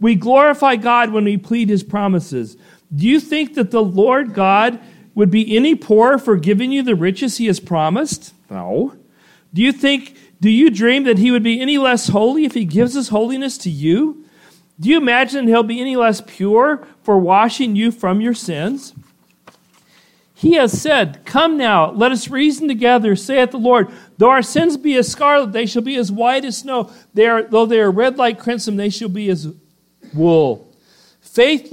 We 0.00 0.16
glorify 0.16 0.74
God 0.74 1.12
when 1.12 1.22
we 1.22 1.36
plead 1.36 1.68
his 1.68 1.84
promises. 1.84 2.56
Do 2.92 3.06
you 3.06 3.20
think 3.20 3.54
that 3.54 3.70
the 3.70 3.84
Lord 3.84 4.34
God 4.34 4.80
would 5.14 5.30
be 5.30 5.56
any 5.56 5.76
poorer 5.76 6.18
for 6.18 6.34
giving 6.34 6.72
you 6.72 6.82
the 6.82 6.96
riches 6.96 7.36
he 7.36 7.46
has 7.46 7.60
promised? 7.60 8.34
No. 8.50 8.96
Do 9.54 9.62
you 9.62 9.70
think, 9.70 10.16
do 10.40 10.50
you 10.50 10.70
dream 10.70 11.04
that 11.04 11.18
he 11.18 11.30
would 11.30 11.44
be 11.44 11.60
any 11.60 11.78
less 11.78 12.08
holy 12.08 12.44
if 12.44 12.54
he 12.54 12.64
gives 12.64 12.94
his 12.94 13.10
holiness 13.10 13.56
to 13.58 13.70
you? 13.70 14.24
Do 14.80 14.88
you 14.88 14.96
imagine 14.96 15.46
he'll 15.46 15.62
be 15.62 15.80
any 15.80 15.94
less 15.94 16.20
pure 16.20 16.84
for 17.04 17.16
washing 17.16 17.76
you 17.76 17.92
from 17.92 18.20
your 18.20 18.34
sins? 18.34 18.92
He 20.40 20.54
has 20.54 20.80
said, 20.80 21.20
Come 21.26 21.58
now, 21.58 21.90
let 21.90 22.12
us 22.12 22.30
reason 22.30 22.66
together, 22.66 23.14
saith 23.14 23.50
the 23.50 23.58
Lord. 23.58 23.88
Though 24.16 24.30
our 24.30 24.40
sins 24.40 24.78
be 24.78 24.96
as 24.96 25.06
scarlet, 25.06 25.52
they 25.52 25.66
shall 25.66 25.82
be 25.82 25.96
as 25.96 26.10
white 26.10 26.46
as 26.46 26.56
snow. 26.56 26.90
They 27.12 27.26
are, 27.26 27.42
though 27.42 27.66
they 27.66 27.78
are 27.78 27.90
red 27.90 28.16
like 28.16 28.38
crimson, 28.38 28.76
they 28.76 28.88
shall 28.88 29.10
be 29.10 29.28
as 29.28 29.48
wool. 30.14 30.74
Faith 31.20 31.70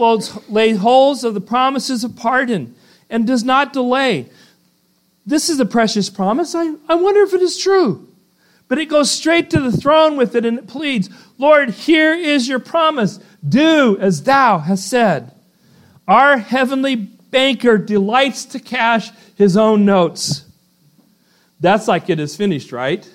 lays 0.50 0.80
holds 0.80 1.24
of 1.24 1.34
the 1.34 1.40
promises 1.40 2.04
of 2.04 2.18
pardon 2.18 2.76
and 3.10 3.26
does 3.26 3.46
not 3.46 3.72
delay. 3.72 4.30
This 5.26 5.48
is 5.48 5.62
a 5.62 5.66
precious 5.66 6.10
promise. 6.10 6.54
I, 6.54 6.74
I 6.90 6.96
wonder 6.96 7.22
if 7.22 7.34
it 7.34 7.42
is 7.42 7.58
true. 7.58 8.06
But 8.68 8.80
it 8.80 8.88
goes 8.88 9.10
straight 9.10 9.50
to 9.52 9.62
the 9.62 9.72
throne 9.72 10.18
with 10.18 10.36
it 10.36 10.46
and 10.46 10.60
it 10.60 10.68
pleads, 10.68 11.10
Lord, 11.38 11.70
here 11.70 12.14
is 12.14 12.50
your 12.50 12.60
promise. 12.60 13.22
Do 13.48 13.98
as 13.98 14.24
thou 14.24 14.58
hast 14.58 14.90
said. 14.90 15.32
Our 16.06 16.40
heavenly 16.40 17.12
banker 17.32 17.78
delights 17.78 18.46
to 18.46 18.60
cash 18.60 19.12
his 19.36 19.58
own 19.58 19.86
notes. 19.86 20.46
That's 21.60 21.88
like 21.88 22.10
it 22.10 22.20
is 22.20 22.36
finished, 22.36 22.72
right? 22.72 23.10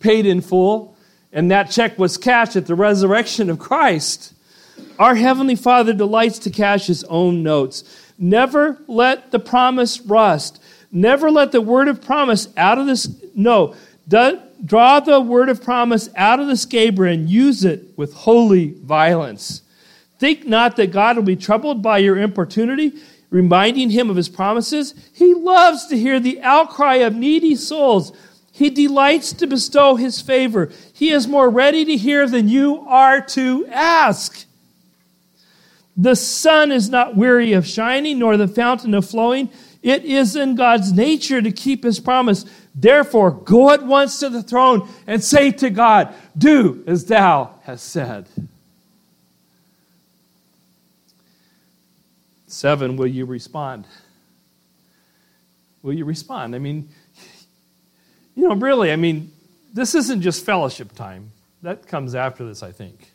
Paid 0.00 0.26
in 0.26 0.40
full. 0.40 0.96
And 1.32 1.50
that 1.50 1.70
check 1.70 1.98
was 1.98 2.16
cashed 2.16 2.56
at 2.56 2.66
the 2.66 2.74
resurrection 2.74 3.50
of 3.50 3.58
Christ. 3.58 4.32
Our 4.98 5.14
Heavenly 5.14 5.56
Father 5.56 5.92
delights 5.92 6.38
to 6.40 6.50
cash 6.50 6.86
his 6.86 7.04
own 7.04 7.42
notes. 7.42 7.84
Never 8.18 8.78
let 8.86 9.30
the 9.30 9.38
promise 9.38 10.00
rust. 10.00 10.62
Never 10.90 11.30
let 11.30 11.52
the 11.52 11.60
word 11.60 11.88
of 11.88 12.00
promise 12.00 12.48
out 12.56 12.78
of 12.78 12.86
this. 12.86 13.08
No. 13.34 13.74
draw 14.08 15.00
the 15.00 15.20
word 15.20 15.48
of 15.48 15.62
promise 15.62 16.08
out 16.16 16.40
of 16.40 16.46
the 16.46 16.56
scabbard 16.56 17.10
and 17.10 17.28
use 17.28 17.64
it 17.64 17.92
with 17.96 18.14
holy 18.14 18.70
violence. 18.82 19.62
Think 20.18 20.46
not 20.46 20.76
that 20.76 20.92
God 20.92 21.16
will 21.16 21.24
be 21.24 21.36
troubled 21.36 21.82
by 21.82 21.98
your 21.98 22.16
importunity, 22.16 22.94
reminding 23.30 23.90
him 23.90 24.10
of 24.10 24.16
his 24.16 24.28
promises. 24.28 24.94
He 25.12 25.34
loves 25.34 25.86
to 25.86 25.98
hear 25.98 26.20
the 26.20 26.40
outcry 26.42 26.96
of 26.96 27.14
needy 27.14 27.56
souls. 27.56 28.12
He 28.52 28.70
delights 28.70 29.32
to 29.34 29.46
bestow 29.46 29.96
his 29.96 30.20
favor. 30.20 30.70
He 30.92 31.10
is 31.10 31.28
more 31.28 31.50
ready 31.50 31.84
to 31.84 31.96
hear 31.96 32.28
than 32.28 32.48
you 32.48 32.84
are 32.88 33.20
to 33.20 33.66
ask. 33.66 34.46
The 35.96 36.16
sun 36.16 36.72
is 36.72 36.88
not 36.88 37.16
weary 37.16 37.52
of 37.52 37.66
shining, 37.66 38.18
nor 38.18 38.36
the 38.36 38.48
fountain 38.48 38.94
of 38.94 39.08
flowing. 39.08 39.50
It 39.82 40.04
is 40.04 40.36
in 40.36 40.54
God's 40.54 40.92
nature 40.92 41.40
to 41.40 41.50
keep 41.50 41.84
his 41.84 42.00
promise. 42.00 42.44
Therefore, 42.74 43.30
go 43.30 43.70
at 43.70 43.86
once 43.86 44.18
to 44.20 44.28
the 44.28 44.42
throne 44.42 44.88
and 45.06 45.22
say 45.22 45.50
to 45.52 45.70
God, 45.70 46.14
Do 46.36 46.82
as 46.86 47.06
thou 47.06 47.54
hast 47.62 47.88
said. 47.88 48.28
Seven, 52.56 52.96
will 52.96 53.06
you 53.06 53.26
respond? 53.26 53.86
Will 55.82 55.92
you 55.92 56.06
respond? 56.06 56.54
I 56.54 56.58
mean, 56.58 56.88
you 58.34 58.48
know, 58.48 58.54
really, 58.54 58.90
I 58.90 58.96
mean, 58.96 59.30
this 59.74 59.94
isn't 59.94 60.22
just 60.22 60.42
fellowship 60.42 60.94
time. 60.94 61.32
That 61.60 61.86
comes 61.86 62.14
after 62.14 62.46
this, 62.46 62.62
I 62.62 62.72
think. 62.72 63.12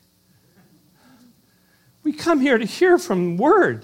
We 2.04 2.14
come 2.14 2.40
here 2.40 2.60
to 2.60 2.66
hear 2.66 3.00
from 3.00 3.38
Word. 3.38 3.84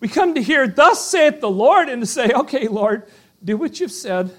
We 0.00 0.08
come 0.08 0.34
to 0.34 0.42
hear, 0.42 0.66
Thus 0.66 1.08
saith 1.08 1.40
the 1.40 1.48
Lord, 1.48 1.88
and 1.88 2.02
to 2.02 2.06
say, 2.06 2.32
Okay, 2.34 2.66
Lord, 2.66 3.04
do 3.44 3.56
what 3.56 3.78
you've 3.78 3.92
said. 3.92 4.34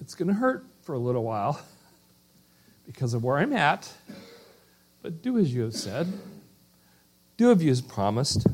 It's 0.00 0.14
going 0.14 0.28
to 0.28 0.34
hurt 0.34 0.64
for 0.84 0.94
a 0.94 0.98
little 0.98 1.22
while 1.22 1.60
because 2.86 3.12
of 3.12 3.22
where 3.22 3.36
I'm 3.36 3.52
at, 3.52 3.92
but 5.02 5.20
do 5.20 5.36
as 5.36 5.52
you 5.52 5.60
have 5.64 5.74
said. 5.74 6.10
Do 7.36 7.52
as 7.52 7.62
you 7.62 7.74
have 7.74 7.88
promised. 7.88 8.46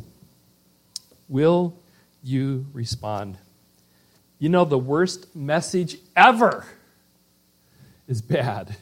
Will 1.29 1.75
you 2.23 2.67
respond? 2.73 3.39
You 4.39 4.49
know, 4.49 4.65
the 4.65 4.79
worst 4.79 5.35
message 5.35 5.99
ever 6.17 6.65
is 8.07 8.23
bad 8.23 8.77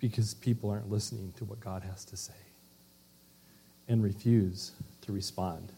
because 0.00 0.34
people 0.34 0.70
aren't 0.70 0.90
listening 0.90 1.32
to 1.38 1.44
what 1.44 1.60
God 1.60 1.82
has 1.82 2.04
to 2.06 2.16
say 2.16 2.32
and 3.88 4.02
refuse 4.02 4.72
to 5.02 5.12
respond. 5.12 5.70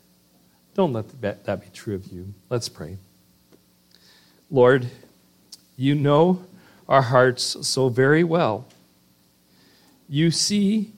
Don't 0.75 0.93
let 0.93 1.21
that 1.45 1.61
be 1.61 1.69
true 1.73 1.95
of 1.95 2.07
you. 2.07 2.33
Let's 2.49 2.69
pray. 2.69 2.99
Lord, 4.51 4.89
you 5.77 5.95
know 5.95 6.45
our 6.89 7.03
hearts 7.03 7.67
so 7.67 7.89
very 7.89 8.23
well. 8.23 8.67
You 10.09 10.31
see 10.31 10.93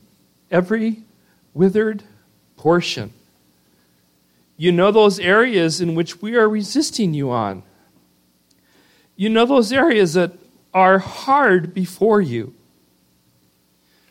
every 0.51 1.03
withered 1.55 2.03
portion. 2.57 3.13
You 4.61 4.73
know 4.73 4.91
those 4.91 5.21
areas 5.21 5.81
in 5.81 5.95
which 5.95 6.21
we 6.21 6.35
are 6.35 6.49
resisting 6.49 7.15
you 7.15 7.31
on. 7.31 7.63
You 9.15 9.29
know 9.29 9.47
those 9.47 9.73
areas 9.73 10.15
that 10.15 10.33
are 10.75 10.99
hard 10.99 11.73
before 11.73 12.21
you. 12.21 12.55